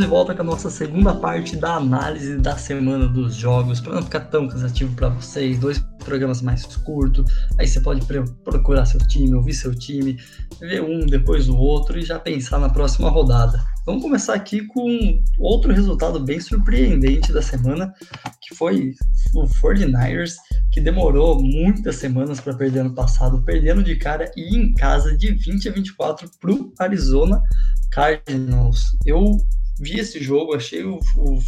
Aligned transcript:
De 0.00 0.06
volta 0.06 0.34
com 0.34 0.40
a 0.40 0.44
nossa 0.46 0.70
segunda 0.70 1.14
parte 1.14 1.56
da 1.56 1.74
análise 1.74 2.38
da 2.38 2.56
semana 2.56 3.06
dos 3.06 3.34
jogos, 3.34 3.82
para 3.82 3.96
não 3.96 4.02
ficar 4.02 4.20
tão 4.20 4.48
cansativo 4.48 4.96
para 4.96 5.10
vocês, 5.10 5.58
dois 5.58 5.78
programas 6.02 6.40
mais 6.40 6.64
curtos, 6.64 7.30
aí 7.58 7.68
você 7.68 7.82
pode 7.82 8.00
procurar 8.42 8.86
seu 8.86 8.98
time, 9.06 9.34
ouvir 9.34 9.52
seu 9.52 9.74
time, 9.74 10.16
ver 10.58 10.80
um 10.80 11.04
depois 11.04 11.50
o 11.50 11.56
outro 11.56 11.98
e 11.98 12.02
já 12.02 12.18
pensar 12.18 12.58
na 12.58 12.70
próxima 12.70 13.10
rodada. 13.10 13.62
Vamos 13.84 14.00
começar 14.00 14.32
aqui 14.32 14.66
com 14.68 15.22
outro 15.38 15.70
resultado 15.70 16.18
bem 16.18 16.40
surpreendente 16.40 17.30
da 17.30 17.42
semana, 17.42 17.92
que 18.40 18.54
foi 18.54 18.94
o 19.34 19.44
49ers, 19.44 20.32
que 20.72 20.80
demorou 20.80 21.42
muitas 21.42 21.96
semanas 21.96 22.40
para 22.40 22.54
perder 22.54 22.80
ano 22.80 22.94
passado, 22.94 23.42
perdendo 23.44 23.82
de 23.82 23.96
cara 23.96 24.32
e 24.34 24.56
em 24.56 24.72
casa 24.72 25.14
de 25.14 25.32
20 25.32 25.68
a 25.68 25.72
24 25.72 26.30
para 26.40 26.52
o 26.52 26.72
Arizona 26.78 27.42
Cardinals. 27.90 28.96
Eu 29.04 29.36
vi 29.80 29.98
esse 29.98 30.22
jogo, 30.22 30.54
achei 30.54 30.84
o, 30.84 31.00
o 31.16 31.40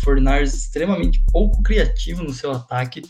extremamente 0.43 1.23
pouco 1.31 1.63
criativo 1.63 2.25
no 2.25 2.33
seu 2.33 2.51
ataque. 2.51 3.03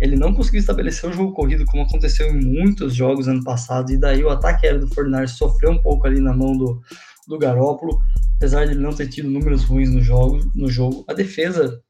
Ele 0.00 0.16
não 0.16 0.32
conseguiu 0.32 0.60
estabelecer 0.60 1.10
o 1.10 1.12
jogo 1.12 1.32
corrido 1.32 1.66
como 1.66 1.82
aconteceu 1.82 2.28
em 2.28 2.40
muitos 2.40 2.94
jogos 2.94 3.28
ano 3.28 3.44
passado, 3.44 3.92
e 3.92 3.98
daí 3.98 4.24
o 4.24 4.30
ataque 4.30 4.66
aéreo 4.66 4.86
do 4.86 4.94
Fornars 4.94 5.32
sofreu 5.32 5.72
um 5.72 5.82
pouco 5.82 6.06
ali 6.06 6.20
na 6.20 6.32
mão 6.32 6.56
do, 6.56 6.80
do 7.28 7.36
Garópolo, 7.36 8.00
apesar 8.36 8.64
de 8.64 8.72
ele 8.72 8.80
não 8.80 8.94
ter 8.94 9.08
tido 9.08 9.28
números 9.28 9.64
ruins 9.64 9.90
no 9.90 10.00
jogo. 10.00 10.40
No 10.54 10.68
jogo. 10.68 11.04
A 11.08 11.12
defesa 11.12 11.82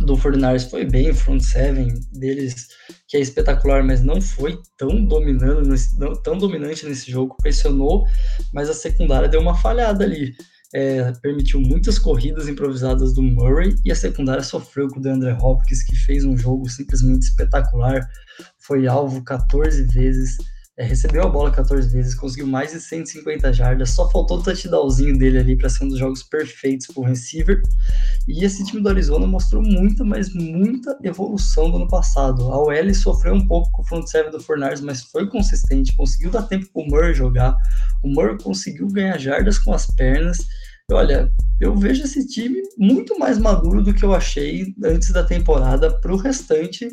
do 0.00 0.16
Fornars 0.16 0.64
foi 0.64 0.84
bem, 0.84 1.10
o 1.10 1.14
front 1.14 1.40
seven 1.40 1.94
deles, 2.12 2.68
que 3.06 3.16
é 3.16 3.20
espetacular, 3.20 3.82
mas 3.82 4.02
não 4.02 4.20
foi 4.20 4.60
tão 4.76 5.04
dominando, 5.04 5.74
tão 6.22 6.36
dominante 6.36 6.84
nesse 6.84 7.10
jogo, 7.10 7.36
pressionou, 7.40 8.04
mas 8.52 8.68
a 8.68 8.74
secundária 8.74 9.28
deu 9.28 9.40
uma 9.40 9.56
falhada 9.56 10.04
ali 10.04 10.34
é, 10.74 11.12
permitiu 11.22 11.60
muitas 11.60 11.98
corridas 11.98 12.48
improvisadas 12.48 13.14
do 13.14 13.22
Murray 13.22 13.74
e 13.84 13.90
a 13.90 13.94
secundária 13.94 14.42
sofreu 14.42 14.88
com 14.88 14.98
o 14.98 15.02
DeAndre 15.02 15.32
Hopkins, 15.32 15.82
que 15.82 15.96
fez 15.96 16.24
um 16.24 16.36
jogo 16.36 16.68
simplesmente 16.68 17.22
espetacular. 17.22 18.06
Foi 18.58 18.86
alvo 18.86 19.22
14 19.24 19.84
vezes, 19.86 20.36
é, 20.78 20.84
recebeu 20.84 21.24
a 21.24 21.28
bola 21.28 21.50
14 21.50 21.92
vezes, 21.92 22.14
conseguiu 22.14 22.46
mais 22.46 22.70
de 22.70 22.80
150 22.80 23.52
jardas, 23.52 23.90
só 23.90 24.08
faltou 24.08 24.38
o 24.38 24.42
touchdownzinho 24.44 25.18
dele 25.18 25.38
ali 25.38 25.56
para 25.56 25.68
ser 25.68 25.84
um 25.84 25.88
dos 25.88 25.98
jogos 25.98 26.22
perfeitos 26.22 26.86
para 26.86 27.00
o 27.00 27.04
receiver. 27.04 27.60
E 28.28 28.44
esse 28.44 28.64
time 28.64 28.80
do 28.80 28.88
Arizona 28.88 29.26
mostrou 29.26 29.60
muita, 29.60 30.04
mas 30.04 30.32
muita 30.32 30.96
evolução 31.02 31.68
do 31.68 31.78
ano 31.78 31.88
passado. 31.88 32.52
A 32.52 32.58
OL 32.58 32.94
sofreu 32.94 33.34
um 33.34 33.44
pouco 33.44 33.72
com 33.72 33.82
o 33.82 33.84
front 33.86 34.06
seven 34.06 34.30
do 34.30 34.40
Fornars, 34.40 34.80
mas 34.80 35.02
foi 35.02 35.28
consistente, 35.28 35.96
conseguiu 35.96 36.30
dar 36.30 36.42
tempo 36.42 36.66
para 36.72 36.82
o 36.82 36.86
Murray 36.86 37.12
jogar. 37.12 37.56
O 38.04 38.08
Murray 38.08 38.38
conseguiu 38.40 38.86
ganhar 38.86 39.18
jardas 39.18 39.58
com 39.58 39.72
as 39.74 39.86
pernas. 39.86 40.38
Olha, 40.92 41.28
eu 41.60 41.74
vejo 41.74 42.04
esse 42.04 42.24
time 42.28 42.62
muito 42.78 43.18
mais 43.18 43.36
maduro 43.36 43.82
do 43.82 43.92
que 43.92 44.04
eu 44.04 44.14
achei 44.14 44.72
antes 44.84 45.10
da 45.10 45.24
temporada 45.24 45.90
para 46.00 46.14
o 46.14 46.16
restante 46.16 46.88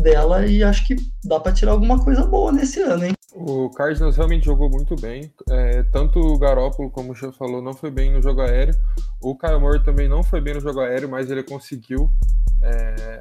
dela 0.00 0.46
e 0.46 0.62
acho 0.62 0.86
que 0.86 0.96
dá 1.24 1.40
para 1.40 1.52
tirar 1.52 1.72
alguma 1.72 2.02
coisa 2.02 2.24
boa 2.24 2.52
nesse 2.52 2.80
ano, 2.80 3.06
hein? 3.06 3.12
O 3.34 3.68
Cardinals 3.70 4.16
realmente 4.16 4.46
jogou 4.46 4.70
muito 4.70 4.96
bem. 4.96 5.32
É, 5.50 5.82
tanto 5.84 6.18
o 6.18 6.38
Garópolo, 6.38 6.90
como 6.90 7.12
o 7.12 7.14
Chão 7.14 7.32
falou, 7.32 7.60
não 7.60 7.74
foi 7.74 7.90
bem 7.90 8.12
no 8.12 8.22
jogo 8.22 8.40
aéreo. 8.40 8.74
O 9.20 9.36
Kyle 9.36 9.60
Moore 9.60 9.84
também 9.84 10.08
não 10.08 10.22
foi 10.22 10.40
bem 10.40 10.54
no 10.54 10.60
jogo 10.60 10.80
aéreo, 10.80 11.08
mas 11.08 11.30
ele 11.30 11.42
conseguiu 11.42 12.10
é, 12.62 13.20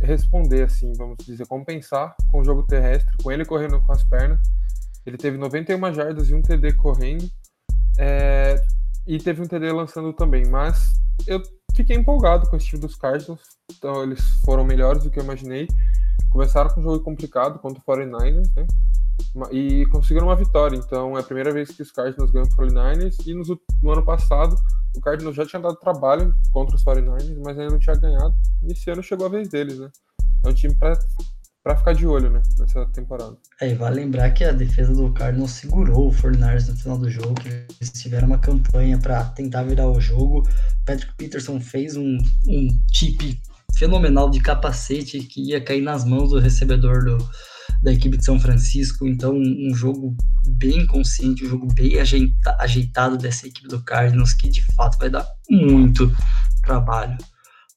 responder, 0.00 0.62
assim, 0.64 0.92
vamos 0.94 1.16
dizer, 1.24 1.46
compensar 1.46 2.14
com 2.30 2.40
o 2.40 2.44
jogo 2.44 2.62
terrestre, 2.62 3.16
com 3.22 3.32
ele 3.32 3.44
correndo 3.44 3.80
com 3.80 3.92
as 3.92 4.04
pernas. 4.04 4.38
Ele 5.04 5.16
teve 5.16 5.36
91 5.36 5.92
jardas 5.92 6.28
e 6.28 6.34
um 6.34 6.42
TD 6.42 6.74
correndo. 6.74 7.28
É, 7.98 8.60
e 9.06 9.18
teve 9.18 9.42
um 9.42 9.46
TD 9.46 9.72
lançando 9.72 10.12
também. 10.12 10.46
Mas 10.46 11.00
eu 11.26 11.42
fiquei 11.74 11.96
empolgado 11.96 12.48
com 12.48 12.56
esse 12.56 12.66
time 12.66 12.82
dos 12.82 12.94
Cardinals. 12.94 13.40
Então 13.76 14.02
eles 14.02 14.20
foram 14.44 14.64
melhores 14.64 15.02
do 15.02 15.10
que 15.10 15.18
eu 15.18 15.24
imaginei. 15.24 15.66
Começaram 16.30 16.70
com 16.70 16.80
um 16.80 16.82
jogo 16.82 17.00
complicado 17.00 17.58
contra 17.58 17.80
o 17.80 17.84
49ers, 17.84 18.50
né? 18.56 18.66
e 19.50 19.86
conseguiram 19.86 20.26
uma 20.26 20.36
vitória. 20.36 20.76
Então 20.76 21.16
é 21.16 21.20
a 21.20 21.24
primeira 21.24 21.52
vez 21.52 21.70
que 21.70 21.82
os 21.82 21.90
Cardinals 21.90 22.30
ganham 22.30 22.46
o 22.46 22.50
49ers. 22.50 23.16
E 23.26 23.34
no, 23.34 23.60
no, 23.82 23.92
ano 23.92 24.04
passado, 24.04 24.56
o 24.94 25.00
Cardinals 25.00 25.36
já 25.36 25.46
tinha 25.46 25.60
dado 25.60 25.76
trabalho 25.76 26.34
contra 26.52 26.76
os 26.76 26.84
49ers, 26.84 27.36
mas 27.44 27.58
ainda 27.58 27.72
não 27.72 27.78
tinha 27.78 27.96
ganhado. 27.96 28.34
E 28.62 28.72
esse 28.72 28.90
ano 28.90 29.02
chegou 29.02 29.26
a 29.26 29.30
vez 29.30 29.48
deles, 29.48 29.78
né? 29.78 29.90
É 30.44 30.48
um 30.48 30.54
time 30.54 30.74
para 30.74 30.98
para 31.68 31.76
ficar 31.76 31.92
de 31.92 32.06
olho, 32.06 32.30
né, 32.30 32.40
nessa 32.58 32.86
temporada. 32.86 33.36
É, 33.60 33.68
e 33.70 33.74
vale 33.74 33.96
lembrar 33.96 34.30
que 34.30 34.42
a 34.42 34.52
defesa 34.52 34.94
do 34.94 35.12
Cardinals 35.12 35.50
segurou 35.50 36.08
o 36.08 36.12
49ers 36.12 36.66
no 36.66 36.76
final 36.76 36.96
do 36.96 37.10
jogo, 37.10 37.34
que 37.34 37.48
eles 37.48 37.92
tiveram 37.92 38.28
uma 38.28 38.38
campanha 38.38 38.96
para 38.96 39.22
tentar 39.24 39.64
virar 39.64 39.86
o 39.86 40.00
jogo. 40.00 40.38
O 40.38 40.84
Patrick 40.86 41.12
Peterson 41.16 41.60
fez 41.60 41.94
um, 41.94 42.16
um 42.46 42.68
chip 42.90 43.38
fenomenal 43.78 44.28
de 44.28 44.40
capacete 44.40 45.20
que 45.20 45.50
ia 45.50 45.60
cair 45.60 45.80
nas 45.80 46.04
mãos 46.04 46.30
do 46.30 46.38
recebedor 46.38 47.04
do, 47.04 47.18
da 47.82 47.92
equipe 47.92 48.16
de 48.16 48.24
São 48.24 48.38
Francisco. 48.38 49.06
Então, 49.06 49.34
um 49.36 49.74
jogo 49.74 50.16
bem 50.56 50.86
consciente, 50.86 51.44
um 51.44 51.48
jogo 51.48 51.68
bem 51.72 51.98
ajeita, 51.98 52.56
ajeitado 52.58 53.16
dessa 53.16 53.46
equipe 53.46 53.68
do 53.68 53.82
Cardinals, 53.82 54.34
que 54.34 54.48
de 54.48 54.62
fato 54.74 54.98
vai 54.98 55.08
dar 55.08 55.26
muito 55.48 56.12
trabalho. 56.62 57.16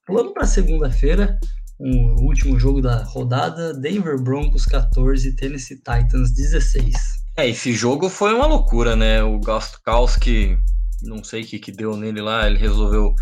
Pulando 0.05 0.33
para 0.33 0.45
segunda-feira, 0.45 1.39
o 1.79 1.87
um 1.87 2.25
último 2.25 2.59
jogo 2.59 2.81
da 2.81 3.03
rodada, 3.03 3.73
Denver 3.73 4.19
Broncos 4.21 4.65
14, 4.65 5.35
Tennessee 5.35 5.77
Titans 5.77 6.31
16. 6.33 7.21
É, 7.37 7.47
esse 7.47 7.73
jogo 7.73 8.09
foi 8.09 8.33
uma 8.33 8.45
loucura, 8.45 8.95
né? 8.95 9.23
O 9.23 9.39
Gostkowski, 9.39 10.57
não 11.03 11.23
sei 11.23 11.43
o 11.43 11.45
que, 11.45 11.59
que 11.59 11.71
deu 11.71 11.95
nele 11.95 12.21
lá, 12.21 12.47
ele 12.47 12.57
resolveu 12.57 13.13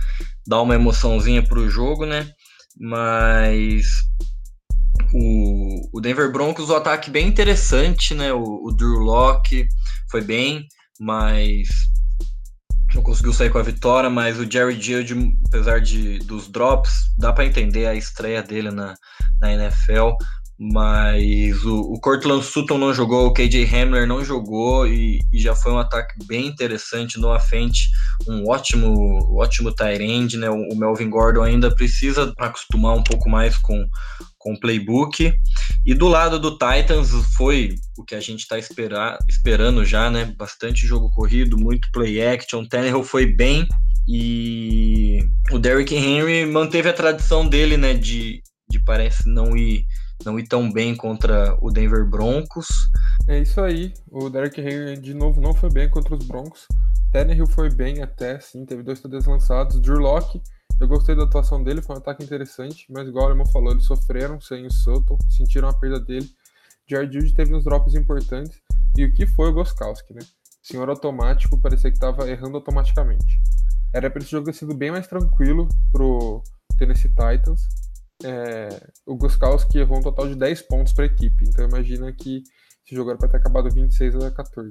dar 0.47 0.62
uma 0.62 0.75
emoçãozinha 0.75 1.44
pro 1.44 1.69
jogo, 1.69 2.06
né? 2.06 2.28
Mas 2.79 3.85
o, 5.13 5.97
o 5.97 6.01
Denver 6.01 6.31
Broncos, 6.31 6.69
o 6.69 6.75
ataque 6.75 7.09
bem 7.09 7.28
interessante, 7.28 8.13
né? 8.13 8.31
O, 8.31 8.67
o 8.67 8.72
Drew 8.72 9.00
Locke 9.00 9.67
foi 10.09 10.22
bem, 10.22 10.67
mas 11.00 11.68
não 12.94 13.03
conseguiu 13.03 13.34
sair 13.34 13.50
com 13.50 13.57
a 13.57 13.63
vitória, 13.63 14.09
mas 14.09 14.39
o 14.39 14.50
Jerry 14.50 14.79
Judy, 14.81 15.34
apesar 15.47 15.79
de, 15.79 16.19
dos 16.19 16.47
drops, 16.47 16.91
dá 17.18 17.31
para 17.31 17.45
entender 17.45 17.85
a 17.85 17.95
estreia 17.95 18.41
dele 18.41 18.72
na, 18.72 18.95
na 19.39 19.53
NFL. 19.53 20.12
Mas 20.62 21.64
o, 21.64 21.94
o 21.94 22.02
Cortland 22.02 22.44
Sutton 22.44 22.78
não 22.78 22.94
jogou, 22.94 23.28
o 23.28 23.34
KJ 23.34 23.64
Hamler 23.64 24.06
não 24.06 24.25
jogou 24.25 24.86
e, 24.86 25.20
e, 25.31 25.40
já 25.40 25.56
foi 25.56 25.72
um 25.72 25.78
ataque 25.78 26.16
bem 26.25 26.47
interessante 26.47 27.18
no 27.18 27.40
frente, 27.40 27.90
um 28.28 28.46
ótimo, 28.50 29.38
ótimo 29.40 29.74
end, 30.02 30.36
né? 30.36 30.50
O, 30.50 30.74
o 30.74 30.75
Melvin 30.75 31.09
Gordon 31.09 31.44
ainda 31.44 31.74
precisa 31.74 32.34
acostumar 32.38 32.94
um 32.94 33.03
pouco 33.03 33.30
mais 33.30 33.58
com, 33.58 33.88
com 34.38 34.52
o 34.52 34.59
playbook. 34.59 35.34
E 35.86 35.94
do 35.94 36.09
lado 36.09 36.38
do 36.38 36.52
Titans 36.52 37.09
foi 37.38 37.75
o 37.98 38.03
que 38.03 38.14
a 38.14 38.19
gente 38.19 38.42
está 38.42 38.59
esperando 38.59 39.86
já, 39.86 40.09
né? 40.09 40.25
Bastante 40.38 40.86
jogo 40.86 41.09
corrido, 41.12 41.58
muito 41.58 41.90
play 41.94 42.22
action. 42.22 42.66
Tannehill 42.66 43.06
foi 43.06 43.25
bem 43.25 43.66
e 44.09 45.19
o 45.52 45.58
Derrick 45.58 45.96
Henry 45.96 46.46
manteve 46.46 46.90
a 46.90 46.94
tradição 46.94 47.48
dele, 47.48 47.78
né? 47.78 47.94
De, 47.94 48.44
de 48.69 48.84
parece 48.84 49.30
não 49.30 49.56
ir 49.56 49.86
não 50.25 50.40
ir 50.40 50.47
tão 50.47 50.72
bem 50.72 50.96
contra 50.96 51.57
o 51.62 51.72
Denver 51.72 52.06
Broncos. 52.06 52.68
É 53.28 53.40
isso 53.40 53.62
aí. 53.62 53.94
O 54.12 54.30
Derrick 54.30 54.59
Henry 54.59 54.97
de 55.00 55.13
novo 55.13 55.39
não 55.39 55.54
foi 55.54 55.69
bem 55.69 55.89
contra 55.89 56.16
os 56.16 56.25
Broncos. 56.25 56.68
Tannehill 57.12 57.48
foi 57.48 57.69
bem 57.69 58.01
até, 58.04 58.39
sim, 58.39 58.66
teve 58.66 58.83
dois 58.83 59.01
TDs 59.01 59.25
lançados. 59.25 59.80
Drew 59.81 60.00
Locke, 60.00 60.42
eu 60.80 60.88
gostei 60.88 61.16
da 61.16 61.24
atuação 61.24 61.63
dele, 61.63 61.81
foi 61.81 61.95
um 61.95 62.00
ataque 62.00 62.24
interessante, 62.24 62.86
mas 62.89 63.07
igual 63.07 63.27
o 63.27 63.31
irmão 63.31 63.45
falou, 63.48 63.71
eles 63.71 63.86
sofreram 63.86 64.39
sem 64.39 64.66
o 64.66 64.71
Sutton, 64.71 65.18
sentiram 65.30 65.69
a 65.69 65.74
perda 65.74 66.00
dele. 66.00 66.30
Jared 66.89 67.13
Judy 67.13 67.33
teve 67.33 67.54
uns 67.54 67.63
drops 67.63 67.95
importantes. 67.95 68.60
E 68.98 69.06
o 69.06 69.13
que 69.13 69.27
foi 69.27 69.50
o 69.50 69.54
Goskowski, 69.54 70.13
né? 70.13 70.21
Senhor 70.62 70.89
automático, 70.89 71.60
parecia 71.60 71.89
que 71.89 71.98
estava 71.98 72.30
errando 72.30 72.57
automaticamente. 72.57 73.39
Era 73.94 74.10
para 74.10 74.21
esse 74.21 74.31
jogo 74.31 74.45
ter 74.45 74.54
sido 74.54 74.75
bem 74.75 74.92
mais 74.92 75.07
tranquilo 75.07 75.68
pro 75.92 76.44
Tennessee 76.77 77.10
Titans, 77.10 77.68
é, 78.24 78.69
o 79.06 79.16
Guskowski 79.16 79.80
errou 79.80 80.00
um 80.00 80.01
total 80.01 80.27
de 80.27 80.36
10 80.36 80.62
pontos 80.63 80.94
para 80.94 81.06
a 81.06 81.07
equipe. 81.07 81.45
Então 81.48 81.66
imagina 81.66 82.12
que 82.12 82.44
esse 82.86 82.95
jogo 82.95 83.12
era 83.12 83.19
para 83.19 83.30
ter 83.30 83.38
acabado 83.38 83.69
26 83.69 84.16
a 84.16 84.31
14. 84.31 84.69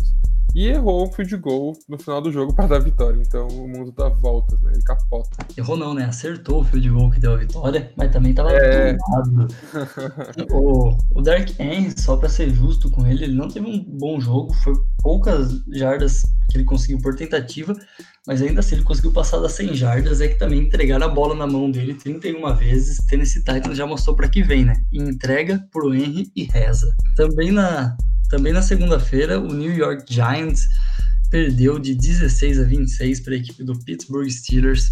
E 0.55 0.67
errou 0.67 1.06
um 1.06 1.12
field 1.12 1.37
goal 1.37 1.73
no 1.89 1.99
final 1.99 2.21
do 2.21 2.33
jogo 2.33 2.53
para 2.55 2.67
dar 2.67 2.77
a 2.77 2.81
vitória. 2.81 3.21
Então 3.25 3.47
o 3.47 3.69
mundo 3.69 3.93
dá 3.93 4.09
voltas, 4.09 4.61
né? 4.61 4.73
Ele 4.75 4.83
capota. 4.83 5.47
Errou 5.56 5.77
não, 5.77 5.95
né? 5.95 6.05
Acertou 6.05 6.62
o 6.62 6.65
field 6.65 6.91
goal 6.91 7.11
que 7.11 7.21
deu 7.21 7.35
a 7.35 7.37
vitória, 7.37 7.93
mas 7.97 8.11
também 8.11 8.35
tava 8.35 8.50
é... 8.53 8.97
o, 10.50 10.97
o 11.15 11.23
Dark 11.23 11.49
só 11.97 12.17
para 12.17 12.29
ser 12.29 12.50
justo 12.50 12.91
com 12.91 13.06
ele, 13.06 13.25
ele 13.25 13.37
não 13.37 13.49
teve 13.49 13.67
um 13.67 13.85
bom 13.99 14.19
jogo. 14.21 14.53
Foi 14.55 14.75
poucas 15.03 15.62
jardas 15.73 16.23
que 16.50 16.56
ele 16.56 16.65
conseguiu 16.65 16.99
por 16.99 17.15
tentativa, 17.15 17.75
mas 18.27 18.41
ainda 18.41 18.61
assim 18.61 18.77
ele 18.77 18.85
conseguiu 18.85 19.12
passar 19.12 19.39
das 19.39 19.53
100 19.53 19.75
jardas, 19.75 20.21
é 20.21 20.29
que 20.29 20.39
também 20.39 20.61
entregaram 20.61 21.06
a 21.06 21.11
bola 21.11 21.35
na 21.35 21.47
mão 21.47 21.71
dele 21.71 21.95
31 21.95 22.55
vezes, 22.56 22.99
Tennessee 23.06 23.43
Titans 23.43 23.77
já 23.77 23.87
mostrou 23.87 24.17
para 24.17 24.29
que 24.29 24.43
vem, 24.43 24.65
né? 24.65 24.75
E 24.93 24.99
entrega 24.99 25.62
pro 25.71 25.95
Henry 25.95 26.31
e 26.35 26.45
reza. 26.45 26.95
Também 27.17 27.53
na, 27.53 27.97
também 28.31 28.53
na 28.53 28.62
segunda-feira, 28.62 29.39
o 29.41 29.53
New 29.53 29.75
York 29.75 30.05
Giants 30.12 30.62
perdeu 31.31 31.79
de 31.79 31.95
16 31.95 32.61
a 32.61 32.65
26 32.65 33.21
para 33.21 33.35
a 33.35 33.37
equipe 33.37 33.62
do 33.62 33.79
Pittsburgh 33.85 34.29
Steelers. 34.31 34.91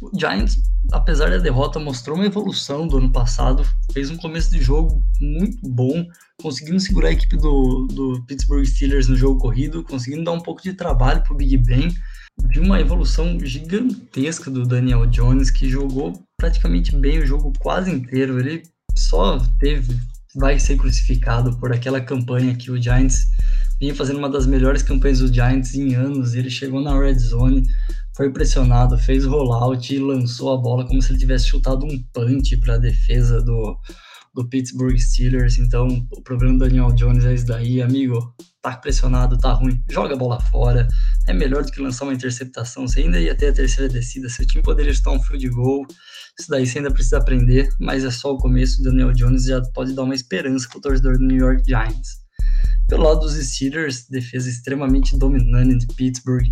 O 0.00 0.10
Giants, 0.18 0.58
apesar 0.92 1.30
da 1.30 1.38
derrota, 1.38 1.78
mostrou 1.78 2.16
uma 2.16 2.26
evolução 2.26 2.86
do 2.86 2.98
ano 2.98 3.10
passado, 3.10 3.66
fez 3.92 4.10
um 4.10 4.16
começo 4.16 4.50
de 4.50 4.62
jogo 4.62 5.02
muito 5.20 5.58
bom, 5.68 6.06
conseguindo 6.40 6.78
segurar 6.78 7.08
a 7.08 7.12
equipe 7.12 7.36
do, 7.36 7.86
do 7.86 8.24
Pittsburgh 8.26 8.64
Steelers 8.64 9.08
no 9.08 9.16
jogo 9.16 9.40
corrido, 9.40 9.82
conseguindo 9.82 10.24
dar 10.24 10.32
um 10.32 10.40
pouco 10.40 10.62
de 10.62 10.74
trabalho 10.74 11.22
para 11.22 11.32
o 11.32 11.36
Big 11.36 11.56
Ben. 11.56 11.88
Vi 12.44 12.60
uma 12.60 12.80
evolução 12.80 13.38
gigantesca 13.40 14.50
do 14.50 14.64
Daniel 14.64 15.06
Jones, 15.06 15.50
que 15.50 15.68
jogou 15.68 16.12
praticamente 16.36 16.94
bem 16.94 17.18
o 17.18 17.26
jogo 17.26 17.52
quase 17.58 17.90
inteiro. 17.90 18.38
Ele 18.38 18.62
só 18.96 19.38
teve, 19.58 19.98
vai 20.36 20.58
ser 20.58 20.76
crucificado 20.76 21.58
por 21.58 21.72
aquela 21.72 22.00
campanha 22.00 22.54
que 22.54 22.70
o 22.70 22.80
Giants 22.80 23.26
vinha 23.80 23.94
fazendo 23.94 24.18
uma 24.18 24.28
das 24.28 24.46
melhores 24.46 24.82
campanhas 24.82 25.20
do 25.20 25.32
Giants 25.32 25.74
em 25.74 25.94
anos. 25.94 26.34
Ele 26.34 26.50
chegou 26.50 26.80
na 26.80 26.98
red 26.98 27.18
zone, 27.18 27.62
foi 28.18 28.32
pressionado, 28.32 28.98
fez 28.98 29.24
rollout 29.24 29.94
e 29.94 29.98
lançou 30.00 30.52
a 30.52 30.56
bola 30.56 30.84
como 30.84 31.00
se 31.00 31.12
ele 31.12 31.20
tivesse 31.20 31.46
chutado 31.46 31.86
um 31.86 32.02
punch 32.12 32.56
para 32.56 32.74
a 32.74 32.78
defesa 32.78 33.40
do, 33.40 33.78
do 34.34 34.48
Pittsburgh 34.48 34.98
Steelers. 34.98 35.56
Então, 35.56 35.86
o 36.10 36.20
problema 36.20 36.54
do 36.54 36.66
Daniel 36.66 36.90
Jones 36.90 37.24
é 37.24 37.32
isso 37.32 37.46
daí, 37.46 37.80
amigo. 37.80 38.34
Tá 38.60 38.76
pressionado, 38.76 39.38
tá 39.38 39.52
ruim, 39.52 39.80
joga 39.88 40.14
a 40.14 40.18
bola 40.18 40.40
fora. 40.40 40.88
É 41.28 41.32
melhor 41.32 41.62
do 41.62 41.70
que 41.70 41.80
lançar 41.80 42.06
uma 42.06 42.12
interceptação. 42.12 42.88
Você 42.88 43.02
ainda 43.02 43.20
ia 43.20 43.36
ter 43.36 43.50
a 43.50 43.52
terceira 43.52 43.88
descida, 43.88 44.28
seu 44.28 44.44
time 44.44 44.64
poderia 44.64 44.92
chutar 44.92 45.12
um 45.12 45.22
field 45.22 45.48
goal. 45.50 45.86
Isso 46.36 46.50
daí 46.50 46.66
você 46.66 46.78
ainda 46.78 46.90
precisa 46.90 47.18
aprender, 47.18 47.68
mas 47.78 48.04
é 48.04 48.10
só 48.10 48.32
o 48.32 48.38
começo. 48.38 48.80
O 48.80 48.82
Daniel 48.82 49.12
Jones 49.12 49.44
já 49.44 49.62
pode 49.72 49.94
dar 49.94 50.02
uma 50.02 50.14
esperança 50.16 50.68
pro 50.68 50.80
torcedor 50.80 51.18
do 51.18 51.24
New 51.24 51.36
York 51.36 51.62
Giants. 51.64 52.27
Pelo 52.88 53.04
lado 53.04 53.20
dos 53.20 53.34
Steelers, 53.34 54.08
defesa 54.08 54.48
extremamente 54.48 55.16
dominante 55.16 55.86
de 55.86 55.94
Pittsburgh. 55.94 56.46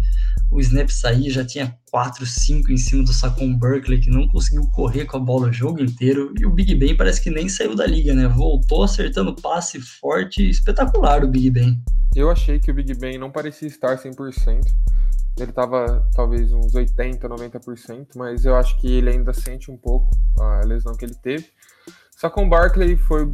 O 0.50 0.61
snap 0.61 0.91
saía, 0.91 1.31
já 1.31 1.44
tinha 1.44 1.75
4, 1.91 2.27
5 2.27 2.71
em 2.71 2.77
cima 2.77 3.03
do 3.03 3.12
Saquon 3.12 3.59
Berkeley, 3.59 4.00
que 4.00 4.11
não 4.11 4.29
conseguiu 4.29 4.69
correr 4.71 5.06
com 5.06 5.17
a 5.17 5.21
bola 5.21 5.49
o 5.49 5.53
jogo 5.53 5.83
inteiro. 5.83 6.35
E 6.38 6.44
o 6.44 6.50
Big 6.50 6.75
Ben 6.75 6.94
parece 6.94 7.23
que 7.23 7.31
nem 7.31 7.49
saiu 7.49 7.75
da 7.75 7.87
liga, 7.87 8.15
né? 8.15 8.29
Voltou 8.29 8.83
acertando 8.83 9.35
passe 9.35 9.81
forte, 9.81 10.49
espetacular 10.49 11.25
o 11.25 11.29
Big 11.29 11.50
Ben. 11.50 11.83
Eu 12.15 12.31
achei 12.31 12.59
que 12.59 12.71
o 12.71 12.75
Big 12.75 12.94
Ben 12.94 13.19
não 13.19 13.31
parecia 13.31 13.67
estar 13.67 13.97
100%. 13.97 14.61
Ele 15.38 15.50
estava 15.50 16.06
talvez 16.15 16.53
uns 16.53 16.75
80, 16.75 17.29
90%, 17.29 18.09
mas 18.15 18.44
eu 18.44 18.56
acho 18.56 18.79
que 18.81 18.87
ele 18.87 19.11
ainda 19.11 19.33
sente 19.33 19.71
um 19.71 19.77
pouco 19.77 20.11
a 20.38 20.61
lesão 20.67 20.94
que 20.94 21.05
ele 21.05 21.15
teve. 21.15 21.47
Saquon 22.17 22.49
Barkley 22.49 22.97
foi 22.97 23.31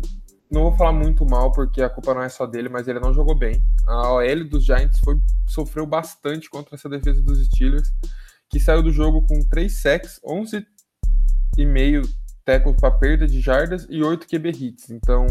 não 0.53 0.63
vou 0.65 0.77
falar 0.77 0.93
muito 0.93 1.25
mal, 1.25 1.51
porque 1.51 1.83
a 1.83 1.89
culpa 1.89 2.13
não 2.13 2.23
é 2.23 2.29
só 2.29 2.47
dele, 2.47 2.69
mas 2.69 2.87
ele 2.87 3.01
não 3.01 3.15
jogou 3.15 3.35
bem. 3.35 3.63
A 3.87 4.13
OL 4.13 4.49
dos 4.49 4.65
Giants 4.65 5.01
foi, 5.01 5.19
sofreu 5.49 5.87
bastante 5.87 6.51
contra 6.51 6.75
essa 6.75 6.89
defesa 6.89 7.23
dos 7.23 7.43
Steelers, 7.47 7.89
que 8.51 8.61
saiu 8.61 8.83
do 8.83 8.93
jogo 8.93 9.27
com 9.27 9.41
3 9.49 9.81
sacks, 9.81 10.21
11 10.23 10.65
e 11.57 11.65
meio 11.65 12.03
tackles 12.45 12.77
para 12.79 12.91
perda 12.91 13.27
de 13.27 13.41
jardas 13.41 13.87
e 13.89 14.03
8 14.03 14.27
QB 14.27 14.51
hits. 14.51 14.91
Então, 14.91 15.27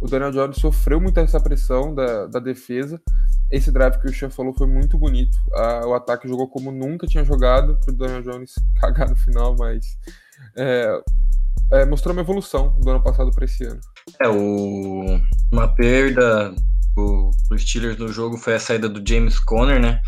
o 0.00 0.08
Daniel 0.08 0.32
Jones 0.32 0.56
sofreu 0.56 1.00
muito 1.00 1.20
essa 1.20 1.40
pressão 1.40 1.94
da, 1.94 2.26
da 2.26 2.38
defesa. 2.38 3.00
Esse 3.50 3.70
drive 3.70 4.00
que 4.00 4.08
o 4.08 4.12
Chan 4.12 4.30
falou 4.30 4.54
foi 4.54 4.66
muito 4.66 4.96
bonito. 4.96 5.36
o 5.86 5.94
ataque 5.94 6.28
jogou 6.28 6.48
como 6.48 6.72
nunca 6.72 7.06
tinha 7.06 7.24
jogado, 7.24 7.78
para 7.80 7.92
o 7.92 7.96
Daniel 7.96 8.22
Jones 8.22 8.54
cagar 8.80 9.08
no 9.08 9.16
final, 9.16 9.54
mas 9.58 9.98
é, 10.56 11.00
é, 11.72 11.84
mostrou 11.84 12.12
uma 12.12 12.22
evolução 12.22 12.78
do 12.80 12.90
ano 12.90 13.02
passado 13.02 13.30
para 13.30 13.44
esse 13.44 13.64
ano. 13.64 13.80
É, 14.20 14.28
o... 14.28 15.20
uma 15.52 15.68
perda 15.74 16.54
pro, 16.94 17.30
pro 17.48 17.58
Steelers 17.58 17.98
no 17.98 18.08
jogo 18.08 18.36
foi 18.36 18.54
a 18.54 18.60
saída 18.60 18.88
do 18.88 19.06
James 19.06 19.38
Conner, 19.38 19.80
né? 19.80 20.00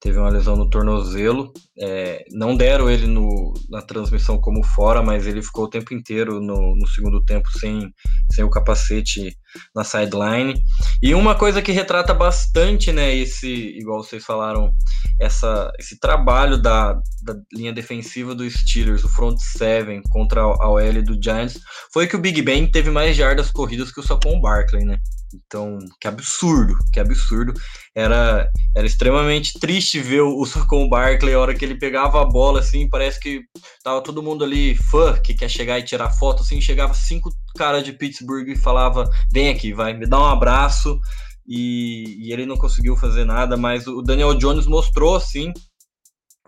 Teve 0.00 0.18
uma 0.18 0.28
lesão 0.28 0.54
no 0.54 0.68
tornozelo. 0.68 1.52
É, 1.80 2.24
não 2.32 2.56
deram 2.56 2.90
ele 2.90 3.06
no, 3.06 3.54
na 3.70 3.80
transmissão 3.80 4.38
como 4.38 4.62
fora, 4.62 5.02
mas 5.02 5.26
ele 5.26 5.42
ficou 5.42 5.64
o 5.64 5.70
tempo 5.70 5.94
inteiro 5.94 6.40
no, 6.40 6.76
no 6.76 6.86
segundo 6.86 7.24
tempo 7.24 7.48
sem, 7.58 7.90
sem 8.32 8.44
o 8.44 8.50
capacete 8.50 9.34
na 9.74 9.84
sideline. 9.84 10.54
E 11.02 11.14
uma 11.14 11.34
coisa 11.34 11.62
que 11.62 11.72
retrata 11.72 12.14
bastante, 12.14 12.92
né, 12.92 13.14
esse, 13.14 13.48
igual 13.78 14.02
vocês 14.02 14.24
falaram, 14.24 14.72
essa, 15.20 15.70
esse 15.78 15.98
trabalho 15.98 16.56
da, 16.58 16.94
da 17.22 17.36
linha 17.52 17.72
defensiva 17.72 18.34
do 18.34 18.48
Steelers, 18.48 19.04
o 19.04 19.08
front 19.08 19.38
seven 19.38 20.02
contra 20.10 20.40
a 20.40 20.68
OL 20.68 21.02
do 21.02 21.20
Giants, 21.22 21.60
foi 21.92 22.06
que 22.06 22.16
o 22.16 22.20
Big 22.20 22.40
Ben 22.42 22.70
teve 22.70 22.90
mais 22.90 23.16
jardas 23.16 23.50
corridas 23.50 23.92
que 23.92 24.00
o 24.00 24.02
Saquon 24.02 24.40
Barkley, 24.40 24.84
né? 24.84 24.98
Então, 25.34 25.78
que 26.00 26.06
absurdo, 26.06 26.74
que 26.92 27.00
absurdo. 27.00 27.52
Era, 27.94 28.48
era 28.76 28.86
extremamente 28.86 29.58
triste 29.58 30.00
ver 30.00 30.22
o, 30.22 30.38
o 30.40 30.46
Saquon 30.46 30.88
Barkley, 30.88 31.34
a 31.34 31.40
hora 31.40 31.54
que 31.54 31.64
ele 31.64 31.78
pegava 31.78 32.20
a 32.20 32.24
bola, 32.24 32.60
assim, 32.60 32.88
parece 32.88 33.18
que 33.20 33.42
tava 33.82 34.02
todo 34.02 34.22
mundo 34.22 34.44
ali, 34.44 34.74
fã, 34.90 35.14
que 35.20 35.34
quer 35.34 35.48
chegar 35.48 35.78
e 35.78 35.84
tirar 35.84 36.10
foto, 36.10 36.42
assim, 36.42 36.60
chegava 36.60 36.94
cinco 36.94 37.30
caras 37.54 37.82
de 37.84 37.92
Pittsburgh 37.92 38.48
e 38.48 38.56
falava, 38.56 39.08
vem 39.32 39.48
aqui, 39.48 39.72
vai, 39.72 39.94
me 39.94 40.06
dá 40.06 40.18
um 40.18 40.26
abraço, 40.26 41.00
e, 41.46 42.16
e 42.20 42.32
ele 42.32 42.46
não 42.46 42.56
conseguiu 42.56 42.96
fazer 42.96 43.24
nada, 43.24 43.56
mas 43.56 43.86
o 43.86 44.02
Daniel 44.02 44.34
Jones 44.34 44.66
mostrou, 44.66 45.16
assim, 45.16 45.52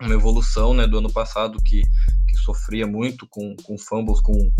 uma 0.01 0.13
evolução, 0.13 0.73
né, 0.73 0.85
do 0.85 0.99
ano 0.99 1.11
passado, 1.11 1.57
que, 1.63 1.81
que 2.29 2.35
sofria 2.37 2.85
muito 2.85 3.27
com, 3.29 3.55
com 3.63 3.77
fumbles, 3.77 4.21
com 4.21 4.51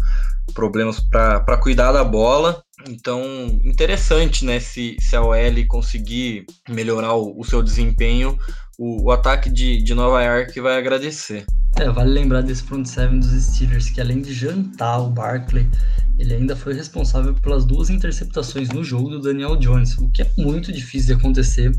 problemas 0.53 0.99
para 0.99 1.57
cuidar 1.57 1.91
da 1.91 2.03
bola, 2.03 2.63
então, 2.85 3.23
interessante, 3.63 4.45
né? 4.45 4.59
Se, 4.59 4.95
se 4.99 5.15
a 5.15 5.21
OL 5.21 5.67
conseguir 5.67 6.45
melhorar 6.69 7.13
o, 7.13 7.39
o 7.39 7.43
seu 7.43 7.63
desempenho, 7.63 8.37
o, 8.77 9.05
o 9.05 9.11
ataque 9.11 9.49
de, 9.49 9.81
de 9.81 9.93
Nova 9.95 10.23
York 10.23 10.59
vai 10.61 10.77
agradecer. 10.77 11.45
É, 11.79 11.89
vale 11.91 12.09
lembrar 12.09 12.41
desse 12.41 12.63
front 12.63 12.85
seven 12.85 13.19
dos 13.19 13.31
Steelers, 13.31 13.89
que 13.89 14.01
além 14.01 14.21
de 14.21 14.33
jantar 14.33 14.99
o 14.99 15.09
Barkley, 15.11 15.69
ele 16.17 16.33
ainda 16.33 16.55
foi 16.55 16.73
responsável 16.73 17.33
pelas 17.35 17.65
duas 17.65 17.89
interceptações 17.89 18.69
no 18.69 18.83
jogo 18.83 19.09
do 19.09 19.21
Daniel 19.21 19.55
Jones, 19.55 19.95
o 19.97 20.09
que 20.09 20.23
é 20.23 20.31
muito 20.37 20.71
difícil 20.73 21.15
de 21.15 21.21
acontecer 21.21 21.71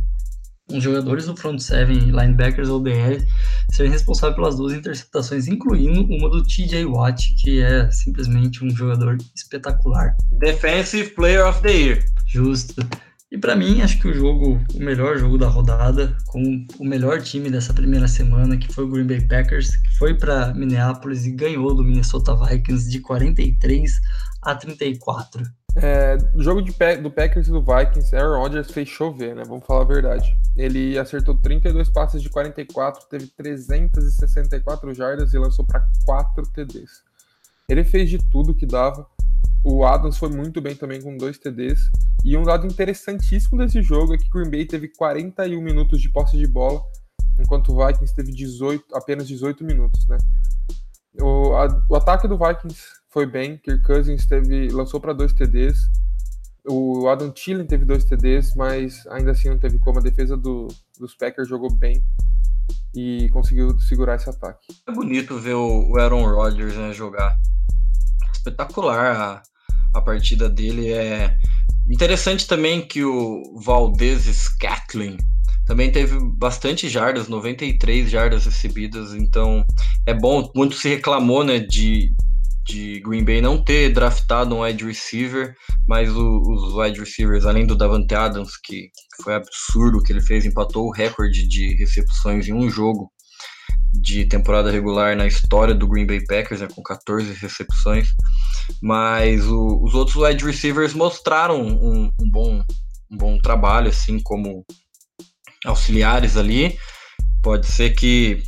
os 0.70 0.82
jogadores 0.82 1.26
do 1.26 1.36
front 1.36 1.58
seven, 1.58 2.10
linebackers 2.10 2.68
ou 2.68 2.80
BR, 2.80 3.24
serem 3.72 3.90
responsáveis 3.90 4.36
pelas 4.36 4.56
duas 4.56 4.72
interceptações, 4.72 5.48
incluindo 5.48 6.04
uma 6.14 6.28
do 6.28 6.42
TJ 6.44 6.84
Watt, 6.84 7.34
que 7.42 7.60
é 7.60 7.90
simplesmente 7.90 8.64
um 8.64 8.70
jogador 8.70 9.16
espetacular. 9.34 10.14
Defensive 10.38 11.10
Player 11.10 11.46
of 11.46 11.60
the 11.62 11.72
Year. 11.72 12.04
Justo. 12.26 12.86
E 13.30 13.36
para 13.36 13.54
mim, 13.54 13.82
acho 13.82 14.00
que 14.00 14.08
o 14.08 14.14
jogo, 14.14 14.58
o 14.74 14.78
melhor 14.78 15.18
jogo 15.18 15.36
da 15.36 15.48
rodada, 15.48 16.16
com 16.28 16.66
o 16.78 16.84
melhor 16.84 17.20
time 17.20 17.50
dessa 17.50 17.74
primeira 17.74 18.08
semana, 18.08 18.56
que 18.56 18.72
foi 18.72 18.84
o 18.84 18.88
Green 18.88 19.06
Bay 19.06 19.20
Packers, 19.20 19.76
que 19.76 19.98
foi 19.98 20.14
para 20.14 20.54
Minneapolis 20.54 21.26
e 21.26 21.32
ganhou 21.32 21.74
do 21.74 21.84
Minnesota 21.84 22.34
Vikings 22.34 22.88
de 22.90 23.00
43 23.00 23.92
a 24.40 24.54
34. 24.54 25.42
É, 25.76 26.16
no 26.34 26.42
jogo 26.42 26.62
de, 26.62 26.72
do 27.02 27.10
Packers 27.10 27.48
e 27.48 27.50
do 27.50 27.62
Vikings, 27.62 28.16
Aaron 28.16 28.40
Rodgers 28.40 28.70
fez 28.70 28.88
chover, 28.88 29.36
né? 29.36 29.42
Vamos 29.46 29.66
falar 29.66 29.82
a 29.82 29.86
verdade. 29.86 30.34
Ele 30.56 30.98
acertou 30.98 31.36
32 31.36 31.90
passes 31.90 32.22
de 32.22 32.30
44, 32.30 33.08
teve 33.10 33.26
364 33.36 34.94
jardas 34.94 35.34
e 35.34 35.38
lançou 35.38 35.66
para 35.66 35.86
4 36.06 36.42
TDs. 36.54 37.02
Ele 37.68 37.84
fez 37.84 38.08
de 38.08 38.18
tudo 38.18 38.54
que 38.54 38.64
dava. 38.64 39.06
O 39.70 39.84
Adams 39.84 40.16
foi 40.16 40.30
muito 40.30 40.62
bem 40.62 40.74
também 40.74 41.02
com 41.02 41.14
dois 41.18 41.36
TDs. 41.36 41.90
E 42.24 42.34
um 42.38 42.42
dado 42.42 42.66
interessantíssimo 42.66 43.58
desse 43.58 43.82
jogo 43.82 44.14
é 44.14 44.16
que 44.16 44.30
Green 44.30 44.50
Bay 44.50 44.64
teve 44.64 44.88
41 44.88 45.60
minutos 45.60 46.00
de 46.00 46.08
posse 46.08 46.38
de 46.38 46.46
bola, 46.46 46.80
enquanto 47.38 47.70
o 47.70 47.86
Vikings 47.86 48.14
teve 48.14 48.32
18, 48.32 48.96
apenas 48.96 49.28
18 49.28 49.62
minutos, 49.62 50.08
né? 50.08 50.16
O, 51.20 51.54
a, 51.54 51.84
o 51.90 51.96
ataque 51.96 52.26
do 52.26 52.38
Vikings 52.38 52.82
foi 53.10 53.26
bem. 53.26 53.58
Kirk 53.58 53.82
Cousins 53.82 54.24
teve, 54.24 54.68
lançou 54.68 54.98
para 55.02 55.12
dois 55.12 55.34
TDs. 55.34 55.76
O 56.66 57.06
Adam 57.06 57.30
Thielen 57.30 57.66
teve 57.66 57.84
dois 57.84 58.06
TDs, 58.06 58.54
mas 58.54 59.06
ainda 59.08 59.32
assim 59.32 59.50
não 59.50 59.58
teve 59.58 59.78
como. 59.78 59.98
A 59.98 60.02
defesa 60.02 60.34
do, 60.34 60.68
dos 60.98 61.14
Packers 61.14 61.46
jogou 61.46 61.70
bem 61.70 62.02
e 62.94 63.28
conseguiu 63.28 63.78
segurar 63.80 64.14
esse 64.14 64.30
ataque. 64.30 64.66
É 64.86 64.92
bonito 64.92 65.38
ver 65.38 65.54
o 65.54 65.94
Aaron 65.98 66.24
Rodgers 66.24 66.74
né, 66.74 66.94
jogar. 66.94 67.36
Espetacular 68.32 69.42
a, 69.98 70.02
partida 70.02 70.48
dele. 70.48 70.92
É 70.92 71.36
interessante 71.90 72.46
também 72.46 72.86
que 72.86 73.04
o 73.04 73.60
Valdez 73.64 74.24
Scatling 74.24 75.16
também 75.66 75.92
teve 75.92 76.18
bastante 76.36 76.88
jardas, 76.88 77.28
93 77.28 78.10
jardas 78.10 78.46
recebidas, 78.46 79.12
então 79.12 79.64
é 80.06 80.14
bom. 80.14 80.50
Muito 80.56 80.76
se 80.76 80.88
reclamou 80.88 81.44
né, 81.44 81.58
de, 81.58 82.14
de 82.66 83.00
Green 83.00 83.24
Bay 83.24 83.42
não 83.42 83.62
ter 83.62 83.92
draftado 83.92 84.54
um 84.54 84.62
wide 84.62 84.84
receiver, 84.84 85.54
mas 85.86 86.10
o, 86.10 86.40
os 86.40 86.74
wide 86.74 86.98
receivers, 86.98 87.44
além 87.44 87.66
do 87.66 87.76
Davante 87.76 88.14
Adams, 88.14 88.52
que 88.64 88.90
foi 89.22 89.34
absurdo 89.34 89.98
o 89.98 90.02
que 90.02 90.12
ele 90.12 90.22
fez, 90.22 90.46
empatou 90.46 90.86
o 90.86 90.92
recorde 90.92 91.46
de 91.46 91.74
recepções 91.76 92.48
em 92.48 92.54
um 92.54 92.70
jogo 92.70 93.10
de 93.92 94.24
temporada 94.24 94.70
regular 94.70 95.16
na 95.16 95.26
história 95.26 95.74
do 95.74 95.88
Green 95.88 96.06
Bay 96.06 96.24
Packers, 96.24 96.60
né, 96.60 96.68
com 96.74 96.82
14 96.82 97.32
recepções. 97.34 98.08
Mas 98.82 99.46
o, 99.46 99.80
os 99.82 99.94
outros 99.94 100.16
wide 100.16 100.44
receivers 100.44 100.94
mostraram 100.94 101.62
um, 101.62 102.10
um, 102.20 102.30
bom, 102.30 102.62
um 103.10 103.16
bom 103.16 103.38
trabalho, 103.38 103.88
assim 103.88 104.20
como 104.20 104.64
auxiliares 105.64 106.36
ali. 106.36 106.78
Pode 107.42 107.66
ser 107.66 107.90
que 107.90 108.42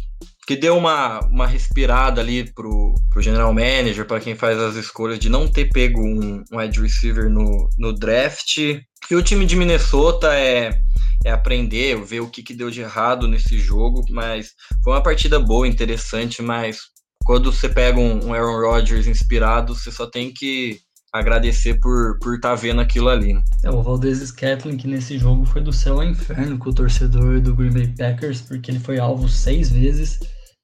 que 0.51 0.57
deu 0.57 0.77
uma, 0.77 1.21
uma 1.27 1.47
respirada 1.47 2.21
ali 2.21 2.53
pro, 2.53 2.97
pro 3.09 3.23
general 3.23 3.55
manager, 3.55 4.05
para 4.05 4.19
quem 4.19 4.35
faz 4.35 4.59
as 4.59 4.75
escolhas, 4.75 5.21
de 5.21 5.29
não 5.29 5.47
ter 5.47 5.71
pego 5.71 6.01
um, 6.01 6.43
um 6.53 6.59
wide 6.59 6.81
receiver 6.81 7.31
no, 7.31 7.71
no 7.79 7.93
draft. 7.93 8.57
E 8.59 9.15
o 9.15 9.23
time 9.23 9.47
de 9.47 9.55
Minnesota 9.55 10.35
é, 10.35 10.77
é 11.25 11.31
aprender, 11.31 12.03
ver 12.05 12.21
o 12.21 12.29
que, 12.29 12.43
que 12.43 12.55
deu 12.55 12.71
de 12.71 12.81
errado 12.81 13.29
nesse 13.29 13.59
jogo, 13.59 14.05
mas 14.11 14.51
foi 14.83 14.93
uma 14.95 15.03
partida 15.03 15.39
boa, 15.39 15.69
interessante, 15.69 16.43
mas 16.43 16.79
quando 17.25 17.53
você 17.53 17.69
pega 17.69 17.99
um, 17.99 18.33
Aaron 18.33 18.61
Rodgers 18.61 19.07
inspirado, 19.07 19.75
você 19.75 19.91
só 19.91 20.07
tem 20.07 20.33
que 20.33 20.81
agradecer 21.13 21.79
por 21.81 22.19
por 22.21 22.37
estar 22.37 22.51
tá 22.51 22.55
vendo 22.55 22.81
aquilo 22.81 23.09
ali. 23.09 23.35
Né? 23.35 23.43
É, 23.65 23.71
o 23.71 23.83
Valdez 23.83 24.19
Scantling 24.19 24.77
que 24.77 24.87
nesse 24.87 25.19
jogo 25.19 25.45
foi 25.45 25.61
do 25.61 25.73
céu 25.73 26.01
ao 26.01 26.05
inferno 26.05 26.57
com 26.59 26.71
o 26.71 26.75
torcedor 26.75 27.41
do 27.41 27.55
Green 27.55 27.73
Bay 27.73 27.89
Packers, 27.89 28.41
porque 28.43 28.71
ele 28.71 28.79
foi 28.79 28.99
alvo 28.99 29.29
seis 29.29 29.71
vezes, 29.71 30.21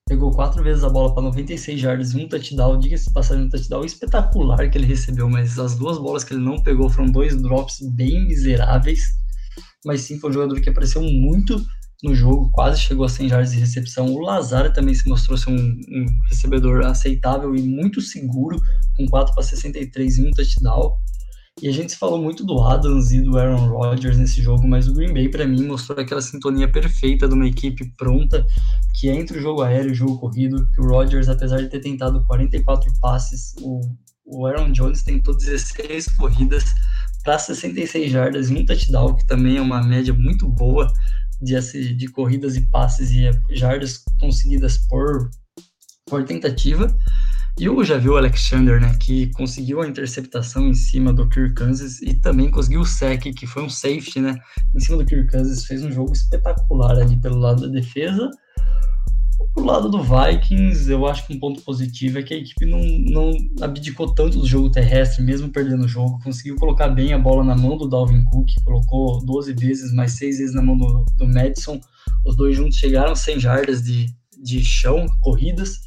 pegou 0.08 0.30
quatro 0.30 0.62
vezes 0.62 0.84
a 0.84 0.88
bola 0.88 1.12
para 1.12 1.24
96 1.24 1.80
jardas 1.80 2.12
e 2.12 2.18
um 2.18 2.28
touchdown, 2.28 2.78
diga-se 2.78 3.12
passagem 3.12 3.44
um 3.44 3.48
touchdown 3.48 3.84
espetacular 3.84 4.70
que 4.70 4.78
ele 4.78 4.86
recebeu, 4.86 5.28
mas 5.28 5.58
as 5.58 5.76
duas 5.76 5.98
bolas 5.98 6.22
que 6.22 6.32
ele 6.32 6.44
não 6.44 6.62
pegou 6.62 6.88
foram 6.88 7.10
dois 7.10 7.40
drops 7.42 7.78
bem 7.94 8.26
miseráveis, 8.26 9.02
mas 9.86 10.00
sim 10.00 10.18
foi 10.18 10.30
um 10.30 10.32
jogador 10.32 10.60
que 10.60 10.68
apareceu 10.68 11.00
muito 11.00 11.64
no 12.02 12.14
jogo, 12.14 12.50
quase 12.50 12.80
chegou 12.80 13.06
a 13.06 13.08
100 13.08 13.28
jardas 13.28 13.52
de 13.52 13.60
recepção. 13.60 14.12
O 14.12 14.20
Lazar 14.20 14.72
também 14.72 14.94
se 14.94 15.08
mostrou 15.08 15.38
ser 15.38 15.50
um, 15.50 15.56
um 15.56 16.06
recebedor 16.28 16.84
aceitável 16.84 17.54
e 17.54 17.62
muito 17.62 18.00
seguro, 18.00 18.60
com 18.96 19.06
4 19.06 19.32
para 19.32 19.42
63 19.42 20.18
e 20.18 20.22
um 20.26 20.30
touchdown. 20.32 20.96
E 21.62 21.68
a 21.68 21.72
gente 21.72 21.96
falou 21.96 22.20
muito 22.20 22.44
do 22.44 22.60
Adams 22.60 23.12
e 23.12 23.22
do 23.22 23.38
Aaron 23.38 23.68
Rodgers 23.68 24.18
nesse 24.18 24.42
jogo, 24.42 24.68
mas 24.68 24.88
o 24.88 24.92
Green 24.92 25.14
Bay, 25.14 25.30
para 25.30 25.46
mim, 25.46 25.66
mostrou 25.66 25.98
aquela 25.98 26.20
sintonia 26.20 26.70
perfeita 26.70 27.26
de 27.26 27.34
uma 27.34 27.46
equipe 27.46 27.90
pronta, 27.96 28.46
que 28.94 29.08
é 29.08 29.14
entre 29.14 29.38
o 29.38 29.40
jogo 29.40 29.62
aéreo 29.62 29.88
e 29.88 29.92
o 29.92 29.94
jogo 29.94 30.18
corrido, 30.18 30.68
que 30.74 30.80
o 30.82 30.86
Rodgers, 30.86 31.30
apesar 31.30 31.62
de 31.62 31.70
ter 31.70 31.80
tentado 31.80 32.22
44 32.26 32.92
passes, 33.00 33.54
o, 33.62 33.80
o 34.26 34.46
Aaron 34.46 34.70
Jones 34.72 35.02
tentou 35.02 35.34
16 35.34 36.08
corridas 36.16 36.64
para 37.26 37.40
66 37.40 38.08
jardas 38.08 38.50
e 38.50 38.54
um 38.54 38.64
touchdown, 38.64 39.16
que 39.16 39.26
também 39.26 39.56
é 39.56 39.60
uma 39.60 39.82
média 39.82 40.14
muito 40.14 40.48
boa 40.48 40.86
de, 41.42 41.92
de 41.94 42.06
corridas 42.06 42.56
e 42.56 42.60
passes 42.60 43.10
e 43.10 43.28
jardas 43.50 44.04
conseguidas 44.20 44.78
por, 44.86 45.28
por 46.08 46.24
tentativa. 46.24 46.96
E 47.58 47.68
o 47.68 47.82
já 47.82 47.98
viu 47.98 48.12
o 48.12 48.16
Alexander, 48.16 48.80
né, 48.80 48.96
que 49.00 49.32
conseguiu 49.32 49.82
a 49.82 49.88
interceptação 49.88 50.68
em 50.68 50.74
cima 50.74 51.12
do 51.12 51.28
Kirk 51.28 51.54
Kansas 51.54 52.00
e 52.00 52.14
também 52.14 52.48
conseguiu 52.48 52.82
o 52.82 52.86
sec, 52.86 53.22
que 53.34 53.46
foi 53.46 53.64
um 53.64 53.68
safety, 53.68 54.20
né, 54.20 54.38
em 54.72 54.78
cima 54.78 54.98
do 54.98 55.04
Kirk 55.04 55.28
Kansas, 55.28 55.64
fez 55.64 55.82
um 55.82 55.90
jogo 55.90 56.12
espetacular 56.12 56.96
ali 56.96 57.16
pelo 57.16 57.38
lado 57.38 57.62
da 57.62 57.68
defesa. 57.68 58.30
Pro 59.54 59.64
lado 59.64 59.88
do 59.88 60.02
Vikings, 60.02 60.90
eu 60.90 61.06
acho 61.06 61.26
que 61.26 61.34
um 61.34 61.38
ponto 61.38 61.60
positivo 61.62 62.18
é 62.18 62.22
que 62.22 62.34
a 62.34 62.36
equipe 62.36 62.64
não, 62.64 62.80
não 62.80 63.32
abdicou 63.60 64.14
tanto 64.14 64.38
do 64.38 64.46
jogo 64.46 64.70
terrestre, 64.70 65.22
mesmo 65.22 65.50
perdendo 65.50 65.84
o 65.84 65.88
jogo, 65.88 66.20
conseguiu 66.22 66.56
colocar 66.56 66.88
bem 66.88 67.12
a 67.12 67.18
bola 67.18 67.44
na 67.44 67.56
mão 67.56 67.76
do 67.76 67.88
Dalvin 67.88 68.24
Cook, 68.24 68.48
colocou 68.64 69.24
12 69.24 69.52
vezes, 69.54 69.92
mais 69.92 70.12
6 70.12 70.38
vezes 70.38 70.54
na 70.54 70.62
mão 70.62 70.76
do, 70.76 71.04
do 71.16 71.26
Madison. 71.26 71.80
Os 72.24 72.36
dois 72.36 72.56
juntos 72.56 72.76
chegaram 72.76 73.14
100 73.14 73.40
jardas 73.40 73.82
de, 73.82 74.06
de 74.42 74.64
chão, 74.64 75.06
corridas, 75.20 75.80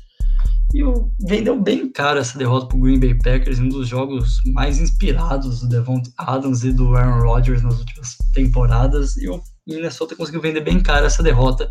e 0.74 0.84
o, 0.84 1.12
vendeu 1.20 1.60
bem 1.60 1.92
caro 1.92 2.20
essa 2.20 2.38
derrota 2.38 2.68
para 2.68 2.78
o 2.78 2.82
Green 2.82 3.00
Bay 3.00 3.16
Packers, 3.16 3.60
um 3.60 3.70
dos 3.70 3.88
jogos 3.88 4.40
mais 4.46 4.80
inspirados 4.80 5.62
do 5.62 5.70
Devon 5.70 6.02
Adams 6.18 6.64
e 6.64 6.72
do 6.72 6.96
Aaron 6.96 7.24
Rodgers 7.24 7.64
nas 7.64 7.80
últimas 7.80 8.16
temporadas, 8.34 9.18
e 9.18 9.28
o 9.28 9.42
Minnesota 9.68 10.16
conseguiu 10.16 10.42
vender 10.42 10.62
bem 10.62 10.80
caro 10.80 11.08
essa 11.08 11.24
derrota 11.24 11.68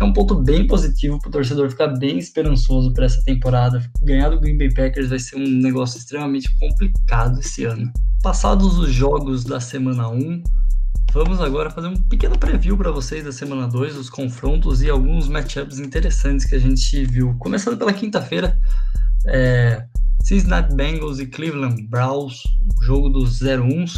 é 0.00 0.04
um 0.04 0.12
ponto 0.12 0.34
bem 0.34 0.66
positivo 0.66 1.20
para 1.20 1.28
o 1.28 1.32
torcedor 1.32 1.70
ficar 1.70 1.86
bem 1.86 2.18
esperançoso 2.18 2.92
para 2.92 3.04
essa 3.04 3.22
temporada. 3.22 3.80
Ganhar 4.02 4.30
do 4.30 4.40
Green 4.40 4.58
Bay 4.58 4.72
Packers 4.74 5.08
vai 5.08 5.20
ser 5.20 5.36
um 5.36 5.46
negócio 5.46 5.98
extremamente 5.98 6.48
complicado 6.58 7.38
esse 7.38 7.64
ano. 7.64 7.92
Passados 8.20 8.76
os 8.76 8.92
jogos 8.92 9.44
da 9.44 9.60
semana 9.60 10.08
1, 10.08 10.42
vamos 11.12 11.40
agora 11.40 11.70
fazer 11.70 11.86
um 11.86 11.96
pequeno 11.96 12.36
preview 12.36 12.76
para 12.76 12.90
vocês 12.90 13.24
da 13.24 13.30
semana 13.30 13.68
2, 13.68 13.96
os 13.96 14.10
confrontos 14.10 14.82
e 14.82 14.90
alguns 14.90 15.28
matchups 15.28 15.78
interessantes 15.78 16.44
que 16.44 16.56
a 16.56 16.58
gente 16.60 17.04
viu. 17.04 17.36
Começando 17.38 17.78
pela 17.78 17.92
quinta-feira, 17.92 18.58
é, 19.28 19.86
Cincinnati 20.24 20.74
Bengals 20.74 21.20
e 21.20 21.26
Cleveland 21.26 21.80
Browns, 21.86 22.42
o 22.80 22.82
jogo 22.82 23.10
dos 23.10 23.38
0-1s. 23.38 23.92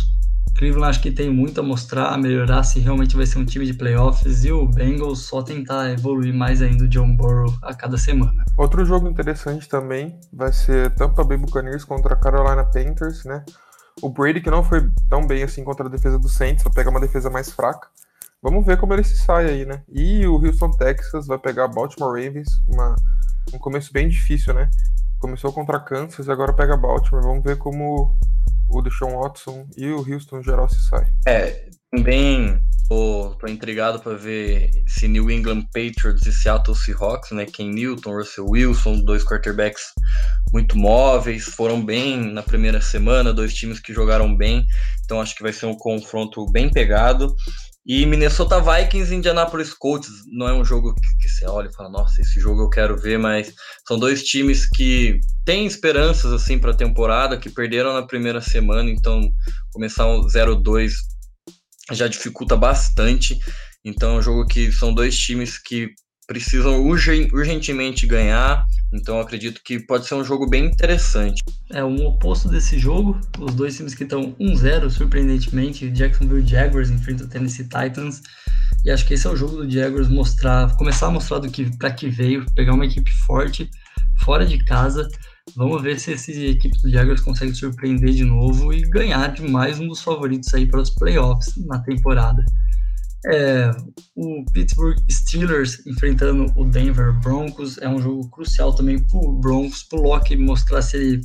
Cleveland 0.57 0.91
acho 0.91 1.03
que 1.03 1.11
tem 1.11 1.31
muito 1.31 1.61
a 1.61 1.63
mostrar, 1.63 2.09
a 2.09 2.19
melhorar 2.19 2.63
se 2.63 2.81
realmente 2.81 3.15
vai 3.17 3.27
ser 3.27 3.39
um 3.39 3.45
time 3.45 3.67
de 3.67 3.75
playoffs 3.75 4.45
e 4.45 4.51
o 4.51 4.67
Bengals 4.67 5.21
só 5.27 5.43
tentar 5.43 5.91
evoluir 5.91 6.33
mais 6.33 6.63
ainda 6.63 6.85
o 6.85 6.89
John 6.89 7.15
Burrow 7.15 7.55
a 7.63 7.75
cada 7.75 7.99
semana. 7.99 8.45
Outro 8.57 8.85
jogo 8.85 9.09
interessante 9.09 9.69
também 9.69 10.19
vai 10.33 10.53
ser 10.53 10.95
Tampa 10.95 11.23
Bay 11.23 11.37
Buccaneers 11.37 11.85
contra 11.85 12.15
a 12.15 12.17
Carolina 12.17 12.65
Panthers, 12.65 13.25
né? 13.25 13.45
O 14.01 14.09
Brady 14.09 14.41
que 14.41 14.51
não 14.51 14.65
foi 14.65 14.91
tão 15.09 15.27
bem 15.27 15.43
assim 15.43 15.63
contra 15.63 15.87
a 15.87 15.91
defesa 15.91 16.19
do 16.19 16.29
Saints, 16.29 16.65
vai 16.65 16.73
pegar 16.73 16.91
uma 16.91 17.01
defesa 17.01 17.29
mais 17.29 17.51
fraca. 17.51 17.89
Vamos 18.43 18.65
ver 18.65 18.79
como 18.79 18.95
ele 18.95 19.05
se 19.05 19.17
sai 19.17 19.49
aí, 19.49 19.67
né? 19.67 19.83
E 19.93 20.27
o 20.27 20.35
Houston 20.35 20.71
Texas 20.71 21.27
vai 21.27 21.39
pegar 21.39 21.69
Baltimore 21.69 22.13
Ravens, 22.13 22.49
uma, 22.67 22.95
um 23.53 23.59
começo 23.59 23.93
bem 23.93 24.09
difícil, 24.09 24.55
né? 24.55 24.71
Começou 25.19 25.53
contra 25.53 25.81
Kansas 25.81 26.29
agora 26.29 26.53
pega 26.53 26.77
Baltimore. 26.77 27.23
Vamos 27.25 27.43
ver 27.43 27.57
como 27.57 28.15
o 28.69 28.83
Deshaun 28.83 29.21
Watson 29.21 29.67
e 29.77 29.89
o 29.91 29.99
Houston 29.99 30.43
geral 30.43 30.69
se 30.69 30.81
sai. 30.89 31.07
É, 31.27 31.69
também 31.91 32.61
tô, 32.89 33.37
tô 33.39 33.47
intrigado 33.47 34.01
para 34.01 34.17
ver 34.17 34.71
se 34.87 35.09
New 35.09 35.31
England 35.31 35.63
Patriots 35.73 36.27
e 36.27 36.33
Seattle 36.33 36.77
Seahawks, 36.77 37.31
né? 37.33 37.47
Ken 37.47 37.71
Newton, 37.71 38.17
Russell 38.17 38.47
Wilson, 38.49 39.01
dois 39.01 39.25
quarterbacks 39.25 39.83
muito 40.53 40.77
móveis, 40.79 41.45
foram 41.45 41.85
bem 41.85 42.33
na 42.33 42.43
primeira 42.43 42.81
semana, 42.81 43.33
dois 43.33 43.53
times 43.55 43.81
que 43.81 43.93
jogaram 43.93 44.35
bem, 44.35 44.65
então 45.05 45.21
acho 45.21 45.35
que 45.35 45.43
vai 45.43 45.53
ser 45.53 45.67
um 45.67 45.77
confronto 45.77 46.47
bem 46.51 46.71
pegado. 46.71 47.35
E 47.87 48.05
Minnesota 48.05 48.61
Vikings 48.61 49.13
e 49.13 49.17
Indianapolis 49.17 49.73
Colts 49.73 50.11
não 50.33 50.49
é 50.49 50.53
um 50.53 50.65
jogo 50.65 50.93
que, 50.93 51.19
que, 51.23 51.29
você 51.29 51.47
olha 51.47 51.69
e 51.69 51.73
fala, 51.73 51.89
nossa, 51.89 52.21
esse 52.21 52.41
jogo 52.41 52.63
eu 52.63 52.69
quero 52.69 52.97
ver, 52.97 53.17
mas 53.17 53.55
são 53.87 53.97
dois 53.97 54.25
times 54.25 54.69
que 54.69 55.21
têm 55.45 55.67
esperanças 55.67 56.33
assim 56.33 56.59
para 56.59 56.73
a 56.73 56.77
temporada, 56.77 57.39
que 57.39 57.49
perderam 57.49 57.93
na 57.93 58.05
primeira 58.05 58.41
semana, 58.41 58.91
então 58.91 59.21
começar 59.73 60.05
um 60.09 60.27
0-2 60.27 60.95
já 61.93 62.09
dificulta 62.09 62.57
bastante. 62.57 63.39
Então 63.85 64.17
é 64.17 64.19
um 64.19 64.23
jogo 64.23 64.47
que 64.47 64.73
são 64.73 64.93
dois 64.93 65.17
times 65.17 65.57
que 65.57 65.91
precisam 66.27 66.85
urgentemente 66.85 68.07
ganhar 68.07 68.67
então 68.93 69.21
acredito 69.21 69.61
que 69.63 69.81
pode 69.81 70.07
ser 70.07 70.15
um 70.15 70.25
jogo 70.25 70.49
bem 70.49 70.65
interessante. 70.65 71.43
É 71.71 71.85
um 71.85 72.07
oposto 72.07 72.49
desse 72.49 72.79
jogo, 72.79 73.21
os 73.39 73.55
dois 73.55 73.77
times 73.77 73.95
que 73.95 74.05
estão 74.05 74.33
1-0, 74.41 74.91
surpreendentemente, 74.91 75.91
Jacksonville 75.91 76.47
Jaguars 76.47 76.91
enfrenta 76.91 77.25
o 77.25 77.29
Tennessee 77.29 77.65
Titans. 77.65 78.23
E 78.85 78.91
acho 78.91 79.07
que 79.07 79.15
esse 79.15 79.27
é 79.27 79.31
o 79.31 79.37
jogo 79.37 79.57
do 79.57 79.71
Jaguars 79.71 80.09
mostrar, 80.09 80.75
começar 80.77 81.09
a 81.09 81.11
mostrar 81.11 81.41
do 81.41 81.51
que 81.51 81.77
para 81.77 81.91
que 81.91 82.09
veio, 82.09 82.47
pegar 82.55 82.75
uma 82.75 82.87
equipe 82.87 83.11
forte 83.27 83.69
fora 84.25 84.47
de 84.47 84.65
casa. 84.65 85.09
Vamos 85.57 85.83
ver 85.83 85.99
se 85.99 86.13
essa 86.13 86.31
equipe 86.33 86.81
do 86.81 86.91
Jaguars 86.91 87.21
consegue 87.21 87.55
surpreender 87.55 88.13
de 88.13 88.25
novo 88.25 88.73
e 88.73 88.83
ganhar 88.83 89.33
de 89.33 89.43
mais 89.43 89.81
um 89.81 89.89
dos 89.89 90.03
favoritos 90.03 90.53
aí 90.55 90.67
para 90.67 90.81
os 90.81 90.91
playoffs 90.91 91.55
na 91.67 91.81
temporada. 91.81 92.45
É, 93.29 93.71
o 94.15 94.45
Pittsburgh 94.53 94.97
Steelers 95.11 95.85
enfrentando 95.87 96.47
o 96.57 96.65
Denver 96.65 97.13
Broncos 97.21 97.77
é 97.79 97.89
um 97.89 98.01
jogo 98.01 98.31
crucial 98.31 98.73
também 98.75 98.99
para 99.01 99.19
o 99.19 99.33
Broncos, 99.33 99.83
para 99.83 99.99
o 99.99 100.03
Locke 100.03 100.37
mostrar 100.37 100.81
se 100.83 100.97
ele 100.97 101.21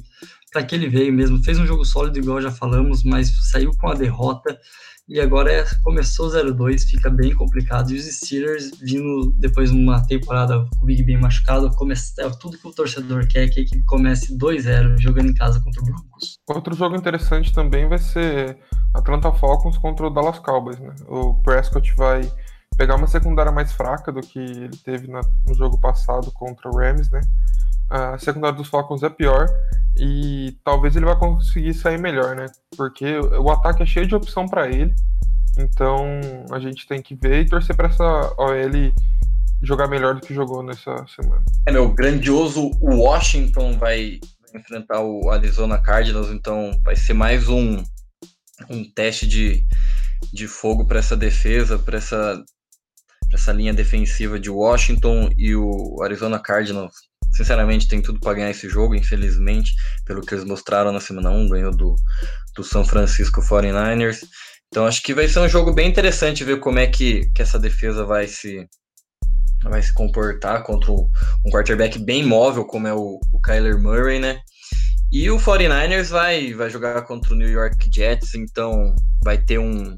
para 0.52 0.64
que 0.64 0.76
ele 0.76 0.90
veio 0.90 1.14
mesmo. 1.14 1.42
Fez 1.44 1.58
um 1.58 1.66
jogo 1.66 1.86
sólido, 1.86 2.20
igual 2.20 2.42
já 2.42 2.52
falamos, 2.52 3.04
mas 3.04 3.32
saiu 3.52 3.72
com 3.78 3.88
a 3.88 3.94
derrota 3.94 4.60
e 5.08 5.20
agora 5.20 5.52
é, 5.52 5.66
começou 5.82 6.30
0-2, 6.30 6.86
fica 6.88 7.10
bem 7.10 7.34
complicado. 7.34 7.92
E 7.92 7.98
os 7.98 8.06
Steelers, 8.06 8.72
vindo 8.82 9.34
depois 9.38 9.72
de 9.72 9.78
uma 9.78 10.06
temporada 10.06 10.66
com 10.66 10.84
o 10.84 10.86
Big 10.86 11.04
Ben 11.04 11.18
machucado, 11.18 11.70
começa, 11.72 12.22
é 12.22 12.30
tudo 12.40 12.58
que 12.58 12.68
o 12.68 12.72
torcedor 12.72 13.28
quer 13.28 13.50
que 13.50 13.60
a 13.60 13.64
equipe 13.64 13.84
comece 13.86 14.38
2-0 14.38 14.98
jogando 15.00 15.30
em 15.30 15.34
casa 15.34 15.60
contra 15.60 15.82
o 15.82 15.86
Broncos. 15.86 16.40
Outro 16.48 16.76
jogo 16.76 16.96
interessante 16.96 17.54
também 17.54 17.88
vai 17.88 17.98
ser 17.98 18.58
Atlanta 18.94 19.32
Falcons 19.32 19.78
contra 19.78 20.08
o 20.08 20.10
Dallas 20.10 20.40
Cowboys. 20.40 20.80
Né? 20.80 20.94
O 21.08 21.36
Prescott 21.36 21.94
vai 21.96 22.22
pegar 22.78 22.96
uma 22.96 23.08
secundária 23.08 23.52
mais 23.52 23.72
fraca 23.72 24.12
do 24.12 24.22
que 24.22 24.40
ele 24.40 24.78
teve 24.78 25.08
na, 25.08 25.22
no 25.48 25.54
jogo 25.54 25.80
passado 25.80 26.32
contra 26.32 26.70
o 26.70 26.78
Rams, 26.78 27.10
né? 27.12 27.22
A 27.90 28.18
secundária 28.18 28.58
dos 28.58 28.70
Falcons 28.70 29.04
é 29.04 29.10
pior 29.10 29.48
e 29.98 30.58
talvez 30.64 30.96
ele 30.96 31.06
vá 31.06 31.16
conseguir 31.16 31.74
sair 31.74 32.00
melhor, 32.00 32.36
né? 32.36 32.46
Porque 32.78 33.20
o 33.20 33.50
ataque 33.50 33.84
é 33.84 33.86
cheio 33.86 34.08
de 34.08 34.16
opção 34.16 34.48
para 34.48 34.70
ele. 34.70 34.96
Então 35.58 36.06
a 36.52 36.60
gente 36.60 36.88
tem 36.88 37.02
que 37.02 37.14
ver 37.14 37.42
e 37.42 37.50
torcer 37.50 37.76
para 37.76 37.90
essa 37.90 38.34
OL 38.38 38.94
jogar 39.62 39.88
melhor 39.88 40.16
do 40.16 40.22
que 40.22 40.34
jogou 40.34 40.64
nessa 40.64 41.06
semana. 41.08 41.44
É, 41.66 41.72
meu 41.72 41.92
grandioso 41.94 42.72
Washington 42.82 43.78
vai 43.78 44.20
enfrentar 44.56 45.02
o 45.02 45.30
Arizona 45.30 45.78
Cardinals, 45.78 46.30
então 46.30 46.72
vai 46.84 46.96
ser 46.96 47.14
mais 47.14 47.48
um 47.48 47.84
um 48.70 48.84
teste 48.84 49.28
de, 49.28 49.66
de 50.34 50.48
fogo 50.48 50.86
para 50.86 51.00
essa 51.00 51.16
defesa, 51.16 51.78
para 51.78 51.98
essa 51.98 52.44
essa 53.34 53.54
linha 53.54 53.74
defensiva 53.74 54.40
de 54.40 54.50
Washington 54.50 55.30
e 55.38 55.56
o 55.56 56.02
Arizona 56.04 56.40
Cardinals. 56.40 56.94
Sinceramente, 57.34 57.88
tem 57.88 58.02
tudo 58.02 58.20
para 58.20 58.34
ganhar 58.34 58.52
esse 58.52 58.68
jogo, 58.68 58.94
infelizmente, 58.94 59.74
pelo 60.06 60.22
que 60.22 60.34
eles 60.34 60.44
mostraram 60.44 60.92
na 60.92 61.00
semana 61.00 61.30
1, 61.30 61.50
ganhou 61.50 61.72
do, 61.72 61.96
do 62.56 62.64
São 62.64 62.84
Francisco 62.84 63.42
49ers. 63.42 64.20
Então 64.68 64.86
acho 64.86 65.02
que 65.02 65.14
vai 65.14 65.28
ser 65.28 65.40
um 65.40 65.50
jogo 65.50 65.74
bem 65.74 65.90
interessante 65.90 66.44
ver 66.44 66.60
como 66.60 66.80
é 66.80 66.88
que, 66.88 67.30
que 67.34 67.42
essa 67.42 67.60
defesa 67.60 68.06
vai 68.06 68.28
se, 68.28 68.68
vai 69.64 69.82
se 69.82 69.94
comportar 69.94 70.64
contra 70.64 70.92
um 70.92 71.10
quarterback 71.52 72.00
bem 72.00 72.26
móvel, 72.26 72.66
como 72.66 72.88
é 72.88 72.94
o, 72.94 73.20
o 73.34 73.42
Kyler 73.42 73.80
Murray, 73.80 74.20
né? 74.20 74.42
E 75.12 75.30
o 75.30 75.38
49ers 75.38 76.10
vai, 76.10 76.54
vai 76.54 76.70
jogar 76.70 77.02
contra 77.02 77.34
o 77.34 77.38
New 77.38 77.50
York 77.50 77.90
Jets, 77.94 78.34
então 78.34 78.96
vai 79.24 79.38
ter 79.38 79.60
um, 79.60 79.94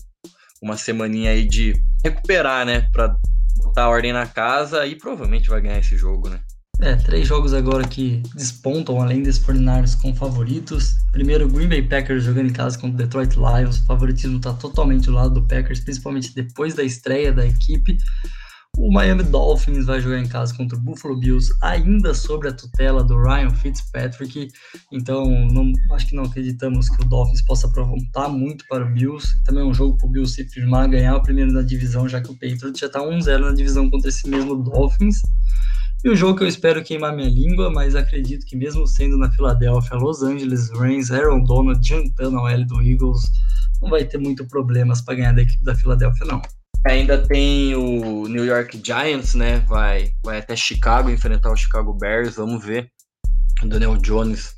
uma 0.62 0.76
semaninha 0.76 1.32
aí 1.32 1.48
de 1.48 1.74
recuperar, 2.04 2.66
né? 2.66 2.90
Para 2.92 3.16
botar 3.58 3.84
a 3.84 3.90
ordem 3.90 4.12
na 4.12 4.26
casa 4.26 4.86
e 4.88 4.96
provavelmente 4.96 5.50
vai 5.50 5.62
ganhar 5.62 5.78
esse 5.78 5.96
jogo, 5.96 6.30
né? 6.30 6.40
É, 6.82 6.96
três 6.96 7.28
jogos 7.28 7.54
agora 7.54 7.88
que 7.88 8.24
despontam 8.36 9.00
além 9.00 9.22
dos 9.22 9.40
49ers 9.40 9.96
como 10.02 10.16
favoritos. 10.16 10.96
Primeiro, 11.12 11.48
Green 11.48 11.70
Bay 11.70 11.84
Packers 11.84 12.24
jogando 12.24 12.50
em 12.50 12.54
casa 12.54 12.80
contra 12.80 12.96
o 12.96 12.98
Detroit 12.98 13.36
Lions. 13.36 13.80
O 13.80 13.86
favoritismo 13.86 14.38
está 14.38 14.52
totalmente 14.54 15.06
do 15.06 15.12
lado 15.12 15.36
do 15.36 15.48
Packers, 15.48 15.80
principalmente 15.80 16.34
depois 16.34 16.74
da 16.74 16.84
estreia 16.84 17.32
da 17.32 17.46
equipe. 17.46 17.98
O 18.76 18.92
Miami 18.92 19.22
Dolphins 19.24 19.86
vai 19.86 20.02
jogar 20.02 20.20
em 20.20 20.28
casa 20.28 20.56
contra 20.56 20.76
o 20.76 20.82
Buffalo 20.82 21.16
Bills, 21.16 21.54
ainda 21.62 22.14
sobre 22.14 22.50
a 22.50 22.54
tutela 22.54 23.04
do 23.04 23.22
Ryan 23.22 23.52
Fitzpatrick. 23.52 24.48
Então, 24.92 25.30
não, 25.48 25.72
acho 25.92 26.08
que 26.08 26.16
não 26.16 26.24
acreditamos 26.24 26.90
que 26.90 27.06
o 27.06 27.08
Dolphins 27.08 27.44
possa 27.44 27.68
aprontar 27.68 28.30
muito 28.30 28.66
para 28.68 28.84
o 28.84 28.92
Bills. 28.92 29.28
Também 29.46 29.64
é 29.64 29.66
um 29.66 29.74
jogo 29.74 29.98
para 29.98 30.08
o 30.08 30.10
Bills 30.12 30.34
se 30.34 30.50
firmar, 30.50 30.90
ganhar 30.90 31.16
o 31.16 31.22
primeiro 31.22 31.54
da 31.54 31.62
divisão, 31.62 32.10
já 32.10 32.20
que 32.20 32.32
o 32.32 32.34
Patriots 32.34 32.80
já 32.80 32.88
está 32.88 33.00
1-0 33.00 33.40
na 33.40 33.54
divisão 33.54 33.90
contra 33.92 34.10
esse 34.10 34.28
mesmo 34.28 34.56
Dolphins. 34.56 35.22
E 36.04 36.10
o 36.10 36.16
jogo 36.16 36.40
que 36.40 36.44
eu 36.44 36.48
espero 36.48 36.84
queimar 36.84 37.16
minha 37.16 37.30
língua, 37.30 37.72
mas 37.72 37.96
acredito 37.96 38.46
que 38.46 38.58
mesmo 38.58 38.86
sendo 38.88 39.18
na 39.18 39.32
Filadélfia, 39.32 39.96
Los 39.98 40.24
Angeles 40.24 40.72
Rams, 40.72 41.12
Aaron 41.12 41.44
Donald 41.44 41.88
jantando 41.88 42.40
a 42.40 42.52
L 42.52 42.66
do 42.66 42.82
Eagles, 42.82 43.22
não 43.82 43.90
vai 43.92 44.04
ter 44.04 44.18
muito 44.18 44.46
problemas 44.48 45.00
para 45.00 45.16
ganhar 45.16 45.34
da 45.34 45.44
equipe 45.44 45.64
da 45.64 45.76
Filadélfia, 45.76 46.26
não. 46.26 46.42
Ainda 46.86 47.26
tem 47.26 47.74
o 47.76 48.28
New 48.28 48.44
York 48.44 48.82
Giants, 48.84 49.36
né? 49.36 49.60
Vai, 49.60 50.12
vai 50.24 50.40
até 50.40 50.56
Chicago 50.56 51.10
enfrentar 51.10 51.52
o 51.52 51.56
Chicago 51.56 51.94
Bears. 51.94 52.36
Vamos 52.36 52.64
ver. 52.64 52.90
Daniel 53.64 53.98
Jones 53.98 54.54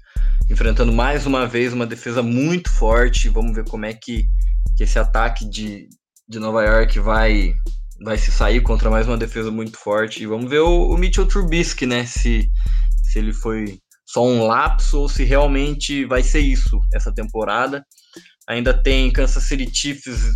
enfrentando 0.50 0.92
mais 0.92 1.26
uma 1.26 1.46
vez 1.46 1.72
uma 1.72 1.86
defesa 1.86 2.24
muito 2.24 2.70
forte. 2.72 3.30
Vamos 3.30 3.56
ver 3.56 3.66
como 3.66 3.86
é 3.86 3.94
que, 3.94 4.26
que 4.76 4.84
esse 4.84 4.98
ataque 4.98 5.48
de, 5.48 5.88
de 6.28 6.40
Nova 6.40 6.64
York 6.64 7.00
vai, 7.00 7.54
vai 8.04 8.18
se 8.18 8.32
sair 8.32 8.62
contra 8.62 8.90
mais 8.90 9.08
uma 9.08 9.18
defesa 9.18 9.52
muito 9.52 9.78
forte. 9.78 10.24
E 10.24 10.26
vamos 10.26 10.50
ver 10.50 10.62
o, 10.62 10.90
o 10.90 10.98
Mitchell 10.98 11.28
Trubisky, 11.28 11.86
né? 11.86 12.06
Se, 12.06 12.50
se 13.04 13.20
ele 13.20 13.34
foi 13.34 13.78
só 14.04 14.26
um 14.26 14.48
lapso 14.48 15.02
ou 15.02 15.10
se 15.10 15.24
realmente 15.24 16.06
vai 16.06 16.24
ser 16.24 16.40
isso 16.40 16.80
essa 16.92 17.14
temporada. 17.14 17.86
Ainda 18.48 18.74
tem 18.74 19.12
Kansas 19.12 19.44
City 19.44 19.70
Chiefs 19.72 20.36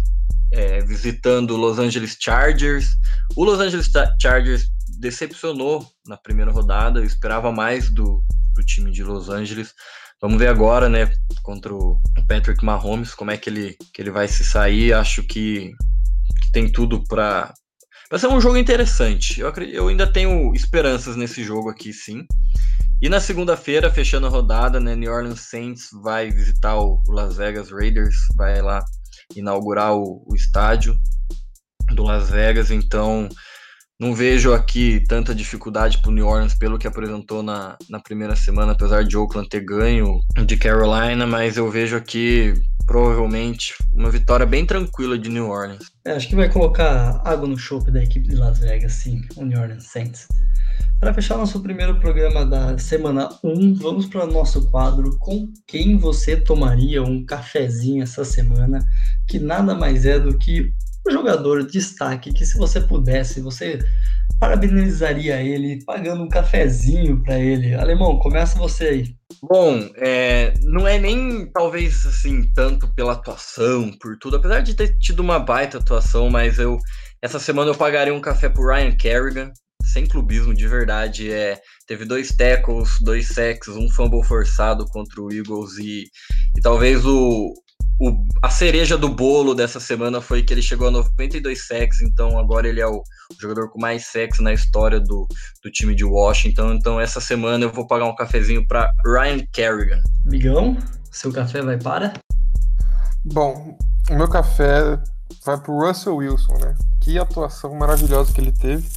é, 0.52 0.82
visitando 0.82 1.52
o 1.52 1.58
Los 1.58 1.80
Angeles 1.80 2.18
Chargers. 2.20 2.96
O 3.36 3.44
Los 3.44 3.60
Angeles 3.60 3.90
Chargers 4.22 4.70
decepcionou 5.00 5.86
na 6.06 6.18
primeira 6.18 6.52
rodada, 6.52 7.00
eu 7.00 7.06
esperava 7.06 7.52
mais 7.52 7.90
do, 7.90 8.24
do 8.56 8.66
time 8.66 8.92
de 8.92 9.04
Los 9.04 9.30
Angeles. 9.30 9.74
Vamos 10.22 10.38
ver 10.38 10.48
agora, 10.48 10.90
né, 10.90 11.10
contra 11.44 11.74
o 11.74 11.98
Patrick 12.28 12.64
Mahomes, 12.64 13.14
como 13.14 13.32
é 13.32 13.38
que 13.38 13.50
ele, 13.50 13.78
que 13.94 14.02
ele 14.02 14.12
vai 14.12 14.28
se 14.28 14.44
sair. 14.44 14.94
Acho 14.94 15.24
que, 15.24 15.72
que 16.42 16.52
tem 16.52 16.70
tudo 16.70 17.04
para. 17.08 17.54
Ser 18.18 18.28
um 18.28 18.42
jogo 18.42 18.58
interessante. 18.58 19.40
Eu, 19.40 19.48
acredito, 19.48 19.76
eu 19.76 19.88
ainda 19.88 20.12
tenho 20.12 20.54
esperanças 20.54 21.16
nesse 21.16 21.44
jogo 21.44 21.70
aqui, 21.70 21.94
sim. 21.94 22.26
E 23.02 23.08
na 23.08 23.22
segunda-feira, 23.22 23.90
fechando 23.90 24.28
a 24.28 24.30
rodada, 24.30 24.78
né, 24.80 24.94
New 24.94 25.10
Orleans 25.10 25.42
Saints 25.42 25.88
vai 26.04 26.30
visitar 26.32 26.78
o 26.78 27.02
Las 27.08 27.38
Vegas 27.38 27.72
Raiders, 27.72 28.16
vai 28.36 28.62
lá 28.62 28.84
inaugurar 29.36 29.94
o, 29.94 30.24
o 30.26 30.36
estádio 30.36 30.96
do 31.94 32.04
Las 32.04 32.30
Vegas, 32.30 32.72
então 32.72 33.28
não 34.00 34.16
vejo 34.16 34.54
aqui 34.54 35.04
tanta 35.08 35.36
dificuldade 35.36 36.02
para 36.02 36.10
o 36.10 36.14
New 36.14 36.26
Orleans 36.26 36.54
pelo 36.54 36.78
que 36.78 36.88
apresentou 36.88 37.44
na, 37.44 37.78
na 37.90 38.00
primeira 38.00 38.36
semana, 38.36 38.72
apesar 38.72 39.04
de 39.04 39.18
Oakland 39.18 39.50
ter 39.50 39.60
ganho 39.60 40.22
de 40.46 40.56
Carolina, 40.56 41.28
mas 41.28 41.58
eu 41.58 41.70
vejo 41.70 41.98
aqui 41.98 42.54
provavelmente 42.90 43.76
uma 43.94 44.10
vitória 44.10 44.48
bem 44.48 44.66
tranquila 44.66 45.16
de 45.16 45.30
New 45.30 45.48
Orleans. 45.48 45.92
É, 46.04 46.14
acho 46.14 46.28
que 46.28 46.36
vai 46.36 46.52
colocar 46.52 47.22
água 47.24 47.48
no 47.48 47.56
chope 47.56 47.92
da 47.92 48.02
equipe 48.02 48.28
de 48.28 48.36
Las 48.36 48.58
Vegas, 48.58 48.94
sim, 48.94 49.22
o 49.36 49.46
New 49.46 49.62
Orleans 49.62 49.84
Saints. 49.84 50.28
Para 51.00 51.14
fechar 51.14 51.38
nosso 51.38 51.62
primeiro 51.62 52.00
programa 52.00 52.44
da 52.44 52.80
semana 52.80 53.30
1, 53.44 53.76
vamos 53.76 54.08
para 54.08 54.26
o 54.26 54.32
nosso 54.32 54.72
quadro 54.72 55.20
Com 55.20 55.54
quem 55.68 56.00
você 56.00 56.36
tomaria 56.36 57.04
um 57.04 57.24
cafezinho 57.24 58.02
essa 58.02 58.26
semana, 58.26 58.80
que 59.28 59.38
nada 59.38 59.76
mais 59.76 60.08
é 60.08 60.20
do 60.20 60.36
que 60.36 60.74
um 61.08 61.12
jogador 61.12 61.64
de 61.64 61.74
destaque 61.74 62.34
que 62.34 62.44
se 62.44 62.58
você 62.58 62.82
pudesse, 62.82 63.40
você 63.40 63.78
parabenizaria 64.40 65.40
ele 65.44 65.86
pagando 65.86 66.24
um 66.24 66.28
cafezinho 66.28 67.22
para 67.22 67.38
ele. 67.38 67.76
Alemão, 67.76 68.18
começa 68.18 68.58
você 68.58 68.86
aí. 68.86 69.19
Bom, 69.42 69.90
é, 69.96 70.54
não 70.64 70.88
é 70.88 71.00
nem 71.00 71.50
talvez 71.52 72.06
assim 72.06 72.52
tanto 72.54 72.94
pela 72.94 73.14
atuação, 73.14 73.92
por 74.00 74.18
tudo, 74.18 74.36
apesar 74.36 74.62
de 74.62 74.76
ter 74.76 74.98
tido 74.98 75.22
uma 75.22 75.40
baita 75.40 75.78
atuação, 75.78 76.30
mas 76.30 76.60
eu 76.60 76.78
essa 77.22 77.40
semana 77.40 77.72
eu 77.72 77.76
pagaria 77.76 78.14
um 78.14 78.22
café 78.22 78.48
pro 78.48 78.68
Ryan 78.68 78.96
Kerrigan, 78.96 79.52
sem 79.84 80.06
clubismo, 80.08 80.54
de 80.54 80.68
verdade. 80.68 81.32
É, 81.32 81.60
teve 81.86 82.06
dois 82.06 82.30
tackles, 82.36 82.98
dois 83.02 83.28
sacks, 83.28 83.68
um 83.70 83.90
fumble 83.90 84.24
forçado 84.24 84.86
contra 84.86 85.22
o 85.22 85.32
Eagles 85.32 85.78
e, 85.78 86.06
e 86.58 86.62
talvez 86.62 87.06
o, 87.06 87.54
o, 88.00 88.26
a 88.42 88.50
cereja 88.50 88.98
do 88.98 89.10
bolo 89.10 89.54
dessa 89.54 89.80
semana 89.80 90.22
foi 90.22 90.42
que 90.42 90.54
ele 90.54 90.62
chegou 90.62 90.88
a 90.88 90.92
92 90.92 91.68
sacks, 91.68 92.00
então 92.02 92.40
agora 92.40 92.68
ele 92.68 92.80
é 92.80 92.88
o, 92.88 93.04
jogador 93.40 93.70
com 93.70 93.80
mais 93.80 94.06
sacks 94.06 94.40
na 94.40 94.54
história 94.54 95.00
do, 95.00 95.28
do 95.62 95.70
time 95.70 95.94
de 95.94 96.06
Washington. 96.06 96.74
Então 96.74 97.00
essa 97.00 97.20
semana 97.20 97.66
eu 97.66 97.72
vou 97.72 97.86
pagar 97.86 98.06
um 98.06 98.16
cafezinho 98.16 98.66
para 98.66 98.90
Ryan 99.06 99.46
Kerrigan. 99.52 100.02
Migão, 100.24 100.78
seu 101.12 101.32
café 101.32 101.62
vai 101.62 101.78
para? 101.78 102.14
Bom, 103.26 103.78
o 104.10 104.16
meu 104.16 104.30
café 104.30 104.98
vai 105.46 105.60
para 105.60 105.72
o 105.72 105.86
Russell 105.86 106.16
Wilson, 106.16 106.54
né? 106.54 106.76
Que 107.02 107.20
atuação 107.20 107.76
maravilhosa 107.76 108.32
que 108.34 108.40
ele 108.40 108.54
teve. 108.54 108.88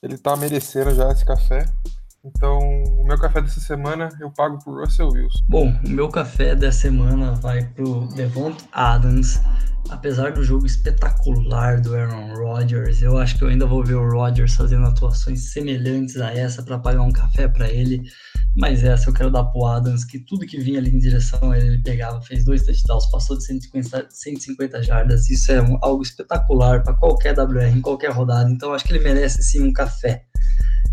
Ele 0.00 0.16
tá 0.16 0.36
merecendo 0.36 0.94
já 0.94 1.10
esse 1.10 1.24
café. 1.24 1.66
Então, 2.24 2.58
o 2.58 3.04
meu 3.04 3.18
café 3.18 3.42
dessa 3.42 3.60
semana 3.60 4.08
eu 4.18 4.30
pago 4.30 4.58
pro 4.58 4.80
Russell 4.80 5.08
Wilson. 5.08 5.44
Bom, 5.46 5.78
o 5.84 5.90
meu 5.90 6.08
café 6.08 6.54
dessa 6.54 6.80
semana 6.80 7.32
vai 7.34 7.62
pro 7.62 8.06
Devont 8.14 8.56
Adams. 8.72 9.38
Apesar 9.90 10.32
do 10.32 10.42
jogo 10.42 10.64
espetacular 10.64 11.78
do 11.82 11.94
Aaron 11.94 12.34
Rodgers, 12.34 13.02
eu 13.02 13.18
acho 13.18 13.36
que 13.36 13.44
eu 13.44 13.48
ainda 13.48 13.66
vou 13.66 13.84
ver 13.84 13.96
o 13.96 14.10
Rodgers 14.10 14.54
fazendo 14.54 14.86
atuações 14.86 15.52
semelhantes 15.52 16.16
a 16.16 16.32
essa 16.32 16.62
para 16.62 16.78
pagar 16.78 17.02
um 17.02 17.12
café 17.12 17.46
para 17.46 17.68
ele. 17.68 18.02
Mas 18.56 18.82
essa 18.82 19.10
eu 19.10 19.12
quero 19.12 19.30
dar 19.30 19.44
pro 19.44 19.66
Adams, 19.66 20.02
que 20.06 20.18
tudo 20.18 20.46
que 20.46 20.58
vinha 20.58 20.78
ali 20.78 20.90
em 20.90 20.98
direção 20.98 21.50
a 21.50 21.58
ele, 21.58 21.66
ele 21.66 21.82
pegava, 21.82 22.22
fez 22.22 22.46
dois 22.46 22.64
touchdowns, 22.64 23.10
passou 23.10 23.36
de 23.36 23.44
150, 23.44 24.06
150 24.08 24.82
jardas. 24.82 25.28
Isso 25.28 25.52
é 25.52 25.60
um, 25.60 25.76
algo 25.82 26.02
espetacular 26.02 26.82
para 26.82 26.94
qualquer 26.94 27.38
WR 27.38 27.76
em 27.76 27.82
qualquer 27.82 28.12
rodada. 28.12 28.50
Então 28.50 28.72
acho 28.72 28.86
que 28.86 28.92
ele 28.94 29.04
merece 29.04 29.42
sim 29.42 29.62
um 29.62 29.72
café. 29.72 30.24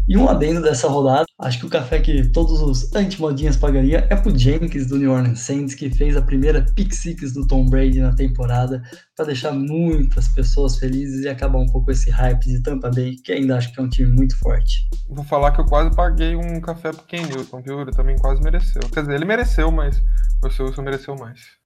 E 0.07 0.17
um 0.17 0.27
adendo 0.27 0.61
dessa 0.61 0.87
rodada, 0.87 1.25
acho 1.39 1.59
que 1.59 1.65
o 1.65 1.69
café 1.69 1.99
que 1.99 2.27
todos 2.29 2.59
os 2.59 2.93
anti-modinhas 2.93 3.55
pagaria 3.55 4.07
é 4.09 4.15
pro 4.15 4.37
Jenkins 4.37 4.87
do 4.87 4.97
New 4.97 5.11
Orleans 5.11 5.39
Saints, 5.39 5.75
que 5.75 5.89
fez 5.89 6.17
a 6.17 6.21
primeira 6.21 6.65
pick 6.75 6.91
six 6.91 7.33
do 7.33 7.47
Tom 7.47 7.65
Brady 7.65 7.99
na 7.99 8.13
temporada, 8.13 8.81
para 9.15 9.27
deixar 9.27 9.51
muitas 9.51 10.27
pessoas 10.29 10.77
felizes 10.77 11.23
e 11.23 11.29
acabar 11.29 11.59
um 11.59 11.67
pouco 11.67 11.91
esse 11.91 12.09
hype 12.09 12.43
de 12.43 12.61
Tampa 12.61 12.89
Bay, 12.89 13.15
que 13.23 13.31
ainda 13.31 13.57
acho 13.57 13.71
que 13.71 13.79
é 13.79 13.83
um 13.83 13.89
time 13.89 14.11
muito 14.11 14.37
forte. 14.39 14.87
Vou 15.07 15.23
falar 15.23 15.51
que 15.51 15.61
eu 15.61 15.65
quase 15.65 15.95
paguei 15.95 16.35
um 16.35 16.59
café 16.59 16.91
pro 16.91 17.05
Ken 17.05 17.25
Newton, 17.27 17.61
viu? 17.61 17.81
Ele 17.81 17.91
também 17.91 18.17
quase 18.17 18.41
mereceu. 18.41 18.81
Quer 18.91 19.01
dizer, 19.01 19.15
ele 19.15 19.25
mereceu, 19.25 19.71
mas 19.71 20.01
o 20.43 20.63
Wilson 20.63 20.81
mereceu 20.81 21.15
mais. 21.15 21.60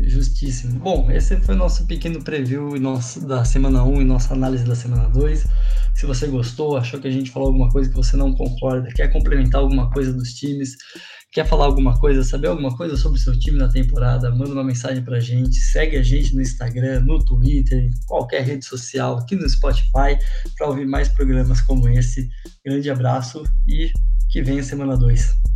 Justíssimo. 0.00 0.80
Bom, 0.80 1.10
esse 1.10 1.36
foi 1.36 1.54
o 1.54 1.58
nosso 1.58 1.86
pequeno 1.86 2.22
preview 2.22 2.78
nosso, 2.80 3.26
da 3.26 3.44
semana 3.44 3.84
1 3.84 4.02
e 4.02 4.04
nossa 4.04 4.34
análise 4.34 4.64
da 4.64 4.74
semana 4.74 5.08
2. 5.08 5.46
Se 5.94 6.06
você 6.06 6.26
gostou, 6.26 6.76
achou 6.76 7.00
que 7.00 7.06
a 7.06 7.10
gente 7.10 7.30
falou 7.30 7.48
alguma 7.48 7.70
coisa 7.70 7.88
que 7.88 7.96
você 7.96 8.16
não 8.16 8.34
concorda, 8.34 8.88
quer 8.92 9.12
complementar 9.12 9.60
alguma 9.60 9.88
coisa 9.90 10.12
dos 10.12 10.34
times, 10.34 10.76
quer 11.32 11.46
falar 11.46 11.66
alguma 11.66 11.98
coisa, 12.00 12.24
saber 12.24 12.48
alguma 12.48 12.76
coisa 12.76 12.96
sobre 12.96 13.18
o 13.18 13.22
seu 13.22 13.38
time 13.38 13.58
na 13.58 13.68
temporada, 13.68 14.30
manda 14.30 14.52
uma 14.52 14.64
mensagem 14.64 15.04
pra 15.04 15.20
gente, 15.20 15.54
segue 15.54 15.96
a 15.96 16.02
gente 16.02 16.34
no 16.34 16.42
Instagram, 16.42 17.00
no 17.00 17.24
Twitter, 17.24 17.84
em 17.84 17.90
qualquer 18.06 18.42
rede 18.42 18.64
social, 18.64 19.18
aqui 19.18 19.36
no 19.36 19.48
Spotify, 19.48 20.18
para 20.58 20.68
ouvir 20.68 20.86
mais 20.86 21.08
programas 21.08 21.60
como 21.60 21.88
esse. 21.88 22.28
Grande 22.66 22.90
abraço 22.90 23.44
e 23.68 23.90
que 24.30 24.42
venha 24.42 24.62
semana 24.62 24.96
2. 24.96 25.53